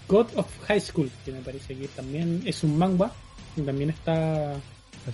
God 0.08 0.28
of 0.36 0.48
High 0.68 0.82
School, 0.82 1.10
que 1.26 1.32
me 1.32 1.40
parece 1.40 1.76
que 1.76 1.88
también 1.90 2.42
es 2.46 2.64
un 2.64 2.78
manga, 2.78 3.12
y 3.56 3.62
también 3.62 3.90
está, 3.90 4.54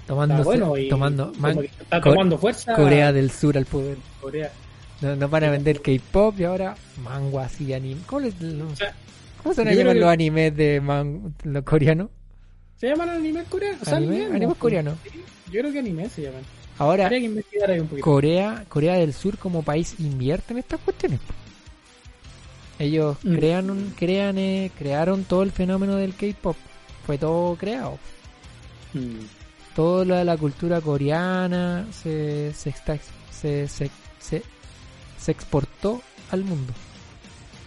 Tomando, 0.06 0.36
está 0.36 0.44
bueno 0.44 0.78
y 0.78 0.90
tomando 0.90 1.32
man- 1.40 1.60
está 1.64 2.00
tomando 2.02 2.38
fuerza 2.38 2.76
Corea 2.76 3.12
del 3.12 3.32
Sur 3.32 3.58
al 3.58 3.66
poder. 3.66 3.98
Corea. 4.22 4.52
No, 5.02 5.16
no 5.16 5.30
van 5.30 5.44
a 5.46 5.50
vender 5.52 5.82
K-pop 5.82 6.40
y 6.40 6.44
ahora 6.44 6.76
manguas 7.04 7.60
y 7.62 7.74
anime. 7.74 8.02
¿Cómo, 8.06 8.22
le- 8.22 8.30
O 8.30 8.76
sea, 8.76 8.94
cómo 9.42 9.56
se 9.56 9.64
yo 9.64 9.72
llaman 9.72 9.94
que- 9.94 10.00
los 10.02 10.10
animes 10.10 10.56
de 10.58 10.82
man, 10.82 11.34
los 11.44 11.64
coreanos? 11.64 12.10
¿Se 12.78 12.88
llaman 12.88 13.10
anime 13.10 13.44
coreano? 13.46 13.78
O 13.82 13.86
sea, 13.86 13.98
¿Anime? 13.98 14.16
anime, 14.16 14.30
¿Animes 14.36 14.50
¿no? 14.50 14.56
coreanos? 14.56 14.98
Yo 15.52 15.60
creo 15.62 15.72
que 15.72 15.80
anime 15.80 16.10
se 16.10 16.22
llaman. 16.24 16.42
Ahora, 16.78 17.06
Habría 17.06 17.20
que 17.20 17.26
investigar 17.26 17.72
ahí 17.72 17.80
un 17.80 17.88
poquito. 17.88 18.06
Corea, 18.06 18.66
Corea 18.70 18.94
del 18.96 19.14
Sur 19.14 19.38
como 19.38 19.64
país 19.64 19.96
invierte 20.00 20.54
en 20.54 20.60
estas 20.60 20.80
cuestiones. 20.80 21.20
Ellos 22.78 23.18
Mm. 23.24 23.36
crean 23.36 23.70
un, 23.70 23.94
crean, 23.98 24.38
eh, 24.38 24.72
crearon 24.78 25.24
todo 25.26 25.44
el 25.44 25.52
fenómeno 25.52 25.96
del 25.96 26.16
K-pop. 26.16 26.56
Fue 27.06 27.18
todo 27.18 27.56
creado. 27.56 27.98
Mm. 28.94 29.16
Todo 29.76 30.06
lo 30.06 30.16
de 30.16 30.24
la 30.26 30.38
cultura 30.38 30.80
coreana 30.82 31.86
se, 31.92 32.54
se, 32.54 32.70
está- 32.70 32.98
se, 33.32 33.68
se, 33.68 33.90
se, 34.20 34.42
se 35.20 35.32
exportó 35.32 36.02
al 36.32 36.44
mundo. 36.44 36.74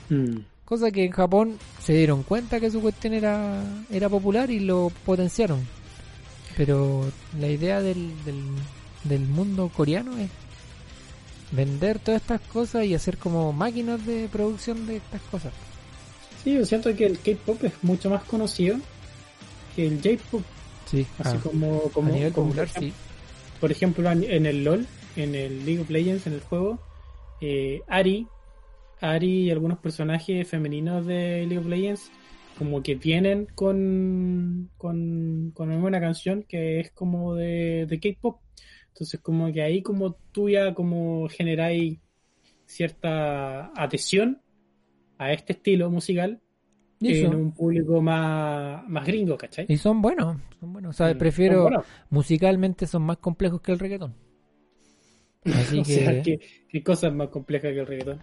Mm. 0.09 0.39
Cosa 0.65 0.91
que 0.91 1.05
en 1.05 1.13
Japón 1.13 1.59
se 1.83 1.93
dieron 1.95 2.23
cuenta 2.23 2.61
que 2.61 2.71
su 2.71 2.81
cuestión 2.81 3.15
era, 3.15 3.63
era 3.91 4.09
popular 4.09 4.51
y 4.51 4.61
lo 4.61 4.91
potenciaron. 5.05 5.67
Pero 6.57 7.11
la 7.39 7.49
idea 7.49 7.81
del, 7.83 8.13
del, 8.25 8.43
del 9.05 9.21
mundo 9.27 9.71
coreano 9.75 10.17
es 10.19 10.31
vender 11.51 11.99
todas 11.99 12.21
estas 12.23 12.41
cosas 12.41 12.85
y 12.87 12.95
hacer 12.95 13.19
como 13.19 13.53
máquinas 13.53 14.05
de 14.07 14.29
producción 14.31 14.87
de 14.87 14.97
estas 14.97 15.21
cosas. 15.23 15.53
Sí, 16.43 16.55
yo 16.55 16.65
siento 16.65 16.95
que 16.97 17.07
el 17.07 17.19
K-pop 17.19 17.63
es 17.65 17.73
mucho 17.83 18.11
más 18.11 18.25
conocido 18.25 18.77
que 19.77 19.87
el 19.87 19.97
J-pop. 20.03 20.43
Sí, 20.91 21.07
Así 21.19 21.37
ah, 21.39 21.41
como, 21.43 21.81
como, 21.93 22.09
a 22.09 22.13
nivel 22.13 22.33
como 22.33 22.49
popular 22.49 22.69
por 22.69 22.77
ejemplo- 22.83 22.99
sí. 22.99 23.59
Por 23.61 23.71
ejemplo, 23.71 24.11
en 24.11 24.25
en 24.25 24.47
el 24.47 24.65
LOL, 24.65 24.87
en 25.17 25.35
el 25.37 25.65
League 25.65 25.81
of 25.83 25.91
Legends, 25.91 26.27
en 26.27 26.33
el 26.33 26.41
juego, 26.41 26.81
eh, 27.43 27.83
Ari, 27.89 28.29
Ari 29.01 29.47
y 29.47 29.51
algunos 29.51 29.79
personajes 29.79 30.47
femeninos 30.49 31.05
de 31.05 31.45
League 31.47 31.59
of 31.59 31.67
Legends, 31.67 32.11
como 32.57 32.83
que 32.83 32.95
vienen 32.95 33.49
con, 33.55 34.71
con, 34.79 35.51
con 35.53 35.71
una 35.71 36.01
canción 36.01 36.45
que 36.45 36.79
es 36.81 36.93
como 36.93 37.35
de, 37.35 37.87
de 37.87 37.99
K-pop. 37.99 38.41
Entonces, 38.89 39.21
como 39.21 39.53
que 39.53 39.63
ahí, 39.63 39.83
como 39.83 40.15
tú 40.31 40.49
ya 40.49 40.73
como 40.73 41.29
generáis 41.29 41.99
cierta 42.65 43.73
adhesión 43.75 44.41
a 45.19 45.33
este 45.33 45.55
estilo 45.55 45.91
musical 45.91 46.41
en 47.01 47.35
un 47.35 47.53
público 47.53 48.01
más, 48.01 48.89
más 48.89 49.05
gringo, 49.05 49.37
¿cachai? 49.37 49.67
Y 49.69 49.77
son 49.79 50.01
buenos, 50.01 50.37
son 50.61 50.73
buenos. 50.73 50.91
O 50.91 50.93
sea, 50.93 51.19
prefiero, 51.19 51.69
musicalmente 52.11 52.87
son 52.87 53.03
más 53.03 53.19
complejos 53.19 53.61
que 53.61 53.73
el 53.73 53.81
reggaetón. 53.81 54.15
Así 55.45 55.79
o 55.81 55.85
que, 55.85 55.95
sea, 55.95 56.23
¿qué, 56.23 56.41
qué 56.69 56.83
cosa 56.83 57.09
es 57.09 57.15
más 57.15 57.29
compleja 57.29 57.69
que 57.69 57.81
el 57.81 57.87
reggaetón? 57.87 58.21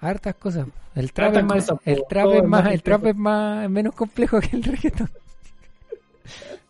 hartas 0.00 0.34
cosas. 0.36 0.66
El 0.94 1.12
trap 1.12 1.36
es 1.36 1.44
más, 1.44 1.72
el 1.84 2.04
trap 2.08 2.34
es 2.34 2.44
más, 2.44 2.72
el 2.72 2.82
trap 2.82 3.06
es 3.06 3.16
más, 3.16 3.70
menos 3.70 3.94
complejo 3.94 4.40
que 4.40 4.56
el 4.56 4.62
reggaetón. 4.62 5.10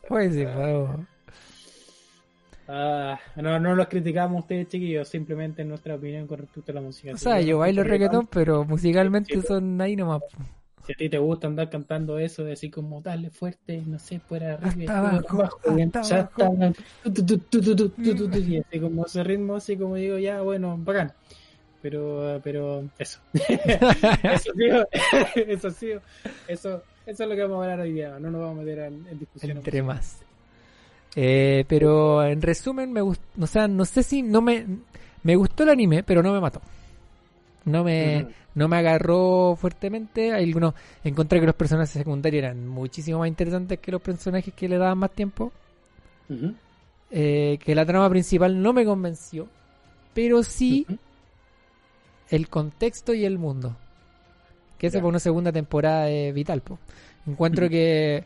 Pues 0.09 0.35
sí. 0.35 0.44
Ah, 2.68 3.18
no, 3.35 3.59
no 3.59 3.75
los 3.75 3.88
criticamos 3.88 4.42
ustedes, 4.42 4.68
chiquillos, 4.68 5.09
simplemente 5.09 5.62
en 5.62 5.68
nuestra 5.68 5.96
opinión 5.96 6.29
con 6.29 6.38
respecto 6.38 6.70
a 6.70 6.75
la 6.77 6.81
música. 6.81 7.12
O 7.12 7.16
sea, 7.16 7.40
yo 7.40 7.59
bailo 7.59 7.83
reggaetón, 7.83 8.29
pero 8.29 8.64
musicalmente 8.64 9.40
son 9.42 9.81
ahí 9.81 9.96
nomás 9.96 10.22
si 10.87 10.92
a 10.92 10.96
ti 10.96 11.09
te 11.09 11.18
gusta 11.18 11.49
andar 11.49 11.68
cantando 11.68 12.18
eso, 12.18 12.44
de 12.44 12.53
así 12.53 12.70
como 12.70 13.01
dale 13.01 13.31
fuerte, 13.31 13.83
no 13.87 13.99
sé, 13.99 14.20
fuera 14.20 14.55
arriba, 14.55 14.99
abajo, 14.99 15.27
abajo, 15.31 15.61
ya 15.77 15.85
está, 15.85 16.01
y 18.37 18.59
así 18.59 18.81
como 18.81 19.07
ese 19.07 19.25
ritmo, 19.25 19.57
así 19.57 19.77
como 19.77 19.96
digo, 19.96 20.18
ya 20.18 20.42
bueno, 20.42 20.79
bacán. 20.79 21.12
Pero, 21.83 22.40
pero 22.42 22.85
eso. 22.99 23.20
eso, 23.33 24.53
tío, 24.55 24.88
eso, 25.35 25.68
eso, 25.68 26.03
eso 26.49 26.83
es 27.07 27.18
lo 27.20 27.35
que 27.35 27.42
vamos 27.42 27.59
a 27.59 27.62
hablar 27.62 27.81
hoy 27.81 27.92
día, 27.92 28.18
no 28.18 28.31
nos 28.31 28.40
vamos 28.40 28.59
a 28.59 28.62
meter 28.62 28.79
en, 28.79 29.07
en 29.09 29.18
discusión. 29.18 29.57
Entre 29.59 29.83
más. 29.83 30.18
Eh, 31.14 31.64
pero 31.68 32.25
en 32.25 32.42
resumen, 32.42 32.92
me 32.92 33.01
gustó, 33.01 33.25
o 33.40 33.46
sea, 33.46 33.66
no 33.68 33.85
sé 33.85 34.03
si 34.03 34.22
no 34.22 34.40
me, 34.40 34.66
me 35.22 35.35
gustó 35.37 35.62
el 35.64 35.70
anime, 35.70 36.03
pero 36.03 36.22
no 36.22 36.33
me 36.33 36.40
mató. 36.40 36.61
No 37.64 37.83
me, 37.83 38.22
uh 38.22 38.46
no 38.57 38.69
me 38.69 38.79
agarró 38.79 39.55
fuertemente. 39.61 40.33
Hay 40.33 40.45
algunos. 40.45 40.75
Encontré 41.05 41.38
que 41.40 41.47
los 41.47 41.55
personajes 41.55 41.90
secundarios 41.90 42.42
eran 42.42 42.66
muchísimo 42.66 43.19
más 43.21 43.29
interesantes 43.29 43.79
que 43.79 43.92
los 43.92 44.01
personajes 44.01 44.53
que 44.55 44.66
le 44.66 44.79
daban 44.79 44.97
más 44.97 45.11
tiempo. 45.12 45.53
Eh, 47.11 47.59
que 47.62 47.75
la 47.75 47.85
trama 47.85 48.09
principal 48.09 48.61
no 48.61 48.73
me 48.73 48.87
convenció. 48.87 49.47
Pero 50.14 50.42
sí 50.42 50.87
el 52.31 52.49
contexto 52.49 53.12
y 53.12 53.27
el 53.27 53.38
mundo. 53.38 53.77
Que 54.79 54.87
eso 54.87 54.99
para 54.99 55.09
una 55.09 55.21
segunda 55.21 55.53
temporada 55.53 56.09
es 56.09 56.33
vital. 56.33 56.62
po. 56.62 56.79
Encuentro 57.27 57.69
que 57.69 58.25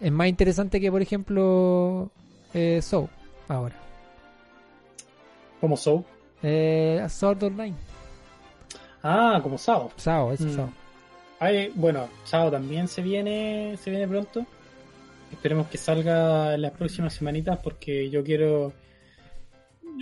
es 0.00 0.12
más 0.12 0.28
interesante 0.28 0.82
que, 0.82 0.90
por 0.90 1.00
ejemplo, 1.00 2.10
eh, 2.52 2.80
Soul 2.82 3.08
ahora. 3.48 3.76
Como 5.62 5.78
Soul. 5.78 6.04
Eh, 6.42 7.06
Sword 7.08 7.42
Online. 7.44 7.91
Ah, 9.02 9.40
como 9.42 9.58
Sao. 9.58 9.90
Sao, 9.96 10.32
eso 10.32 10.44
Mm. 10.44 10.56
Sao. 10.56 10.72
Ay, 11.40 11.72
bueno, 11.74 12.08
Sao 12.24 12.50
también 12.50 12.86
se 12.88 13.02
viene, 13.02 13.76
se 13.82 13.90
viene 13.90 14.06
pronto. 14.06 14.46
Esperemos 15.32 15.66
que 15.68 15.78
salga 15.78 16.54
en 16.54 16.62
las 16.62 16.72
próximas 16.72 17.14
semanitas 17.14 17.58
porque 17.62 18.10
yo 18.10 18.22
quiero. 18.22 18.72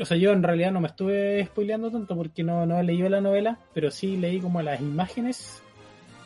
O 0.01 0.05
sea, 0.05 0.17
yo 0.17 0.33
en 0.33 0.43
realidad 0.43 0.71
no 0.73 0.81
me 0.81 0.89
estuve 0.89 1.45
spoileando 1.47 1.91
tanto 1.91 2.15
porque 2.17 2.43
no, 2.43 2.67
no 2.67 2.79
he 2.79 2.83
leído 2.85 3.09
la 3.09 3.21
novela, 3.21 3.59
pero 3.73 3.91
sí 3.91 4.17
leí 4.17 4.41
como 4.41 4.61
las 4.63 4.81
imágenes 4.81 5.63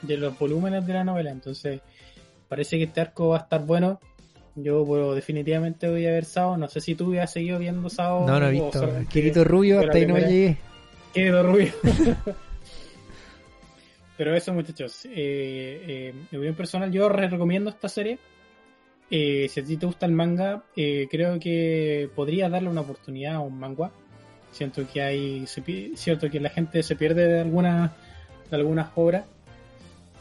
de 0.03 0.17
los 0.17 0.39
volúmenes 0.39 0.87
de 0.87 0.93
la 0.95 1.05
novela. 1.05 1.31
Entonces, 1.31 1.81
parece 2.49 2.77
que 2.79 2.85
este 2.85 3.01
arco 3.01 3.29
va 3.29 3.37
a 3.39 3.41
estar 3.41 3.65
bueno. 3.65 4.01
Yo 4.57 5.15
definitivamente 5.15 5.89
voy 5.89 6.07
a 6.07 6.11
ver 6.11 6.25
Sao. 6.25 6.57
No 6.57 6.69
sé 6.69 6.81
si 6.81 6.95
tú 6.95 7.19
has 7.21 7.33
seguido 7.33 7.59
viendo 7.59 7.89
Sao. 7.89 8.27
No, 8.27 8.41
no 8.41 8.49
he 8.49 8.51
visto. 8.53 8.89
Quirito 9.09 9.45
Rubio, 9.45 9.81
hasta 9.81 9.97
ahí 9.97 10.07
no 10.07 10.15
me 10.15 10.21
llegué. 10.23 10.59
Quedo 11.13 11.43
rubio. 11.45 11.73
Pero 14.17 14.35
eso, 14.37 14.53
muchachos, 14.55 15.05
eh, 15.07 15.11
eh, 15.15 16.09
en 16.31 16.37
opinión 16.39 16.55
personal, 16.55 16.91
yo 16.93 17.09
re- 17.09 17.29
recomiendo 17.29 17.71
esta 17.71 17.89
serie. 17.89 18.19
Eh, 19.11 19.49
si 19.51 19.61
a 19.61 19.65
ti 19.65 19.77
te 19.77 19.87
gusta 19.87 20.07
el 20.07 20.13
manga, 20.13 20.63
eh, 20.77 21.07
creo 21.11 21.39
que 21.39 22.09
podría 22.15 22.49
darle 22.49 22.69
una 22.69 22.83
oportunidad 22.83 23.35
a 23.35 23.41
un 23.41 23.59
manga. 23.59 23.91
Siento 24.53 24.87
que 24.91 25.03
hay, 25.03 25.47
se 25.47 25.63
cierto 25.97 26.31
que 26.31 26.39
la 26.39 26.49
gente 26.51 26.83
se 26.83 26.95
pierde 26.95 27.27
de 27.27 27.41
algunas, 27.41 27.91
de 28.51 28.57
algunas 28.57 28.89
obras. 28.95 29.25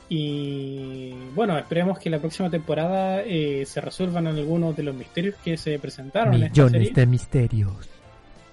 Y 0.10 1.12
bueno, 1.34 1.58
esperemos 1.58 1.98
que 1.98 2.10
la 2.10 2.20
próxima 2.20 2.50
temporada 2.50 3.22
eh, 3.22 3.64
se 3.66 3.80
resuelvan 3.80 4.28
algunos 4.28 4.76
de 4.76 4.84
los 4.84 4.96
misterios 4.96 5.36
que 5.44 5.56
se 5.56 5.80
presentaron 5.80 6.34
en 6.36 6.44
esta 6.44 6.56
serie 6.56 6.70
Millones 6.80 6.96
de 6.96 7.06
misterios. 7.06 7.90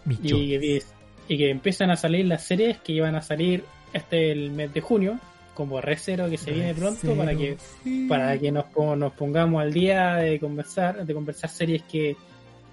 Millones. 0.04 0.86
y, 1.28 1.34
y 1.34 1.38
que 1.38 1.50
empiezan 1.50 1.90
a 1.90 1.96
salir 1.96 2.26
las 2.26 2.44
series 2.44 2.78
que 2.78 2.92
iban 2.92 3.14
a 3.14 3.22
salir 3.22 3.64
este 3.92 4.30
el 4.32 4.50
mes 4.52 4.72
de 4.72 4.80
junio 4.80 5.18
como 5.60 5.78
Recero 5.80 6.30
que 6.30 6.38
se 6.38 6.52
viene 6.52 6.74
pronto 6.74 7.14
para 7.14 7.36
que 7.36 7.58
Sí. 7.84 8.06
para 8.08 8.38
que 8.38 8.50
nos, 8.50 8.64
nos 8.96 9.12
pongamos 9.12 9.60
al 9.60 9.72
día 9.74 10.14
de 10.14 10.40
conversar 10.40 11.04
de 11.04 11.12
conversar 11.14 11.50
series 11.50 11.82
que, 11.82 12.16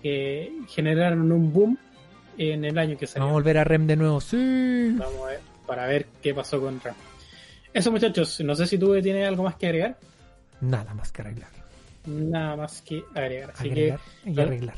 que 0.02 0.54
generaron 0.70 1.30
un 1.32 1.52
boom 1.52 1.78
en 2.38 2.64
el 2.64 2.78
año 2.78 2.98
que 2.98 3.06
Vamos 3.08 3.16
a 3.16 3.20
salió 3.20 3.34
volver 3.34 3.58
a 3.58 3.64
Rem 3.66 3.88
de 3.88 3.96
nuevo. 3.98 4.22
Sí. 4.22 4.96
Vamos 4.98 5.22
a 5.24 5.32
ver, 5.32 5.40
para 5.66 5.86
ver 5.88 6.06
qué 6.22 6.34
pasó 6.34 6.62
con 6.62 6.80
Ram 6.80 6.96
eso 7.74 7.92
muchachos 7.92 8.40
no 8.42 8.56
sé 8.56 8.66
si 8.68 8.78
tú 8.78 9.00
tienes 9.02 9.28
algo 9.28 9.44
más 9.44 9.56
que 9.56 9.68
agregar 9.68 9.98
Nada 10.62 10.94
más 10.94 11.12
que 11.12 11.22
arreglar. 11.24 11.50
nada 12.06 12.56
más 12.56 12.82
que 12.82 13.04
agregar 13.14 13.52
así 13.54 13.68
Agregar 13.70 14.00
que 14.24 14.30
y 14.32 14.40
arreglar. 14.40 14.76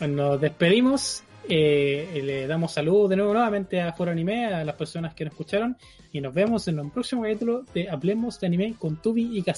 No, 0.00 0.06
nos 0.08 0.40
despedimos. 0.40 1.22
Eh, 1.48 2.20
le 2.24 2.46
damos 2.46 2.72
salud 2.72 3.08
de 3.08 3.16
nuevo 3.16 3.32
nuevamente 3.32 3.80
a 3.80 3.92
Foro 3.92 4.10
Anime, 4.10 4.46
a 4.46 4.64
las 4.64 4.74
personas 4.76 5.14
que 5.14 5.24
nos 5.24 5.32
escucharon. 5.32 5.76
Y 6.12 6.20
nos 6.20 6.32
vemos 6.32 6.66
en 6.68 6.80
un 6.80 6.90
próximo 6.90 7.22
capítulo 7.22 7.64
de 7.74 7.88
Hablemos 7.88 8.40
de 8.40 8.46
Anime 8.46 8.74
con 8.78 8.96
Tubi 9.02 9.38
y. 9.38 9.42
Chau, 9.42 9.54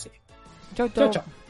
Chao, 0.74 0.88
chau. 0.88 1.10
chao. 1.10 1.49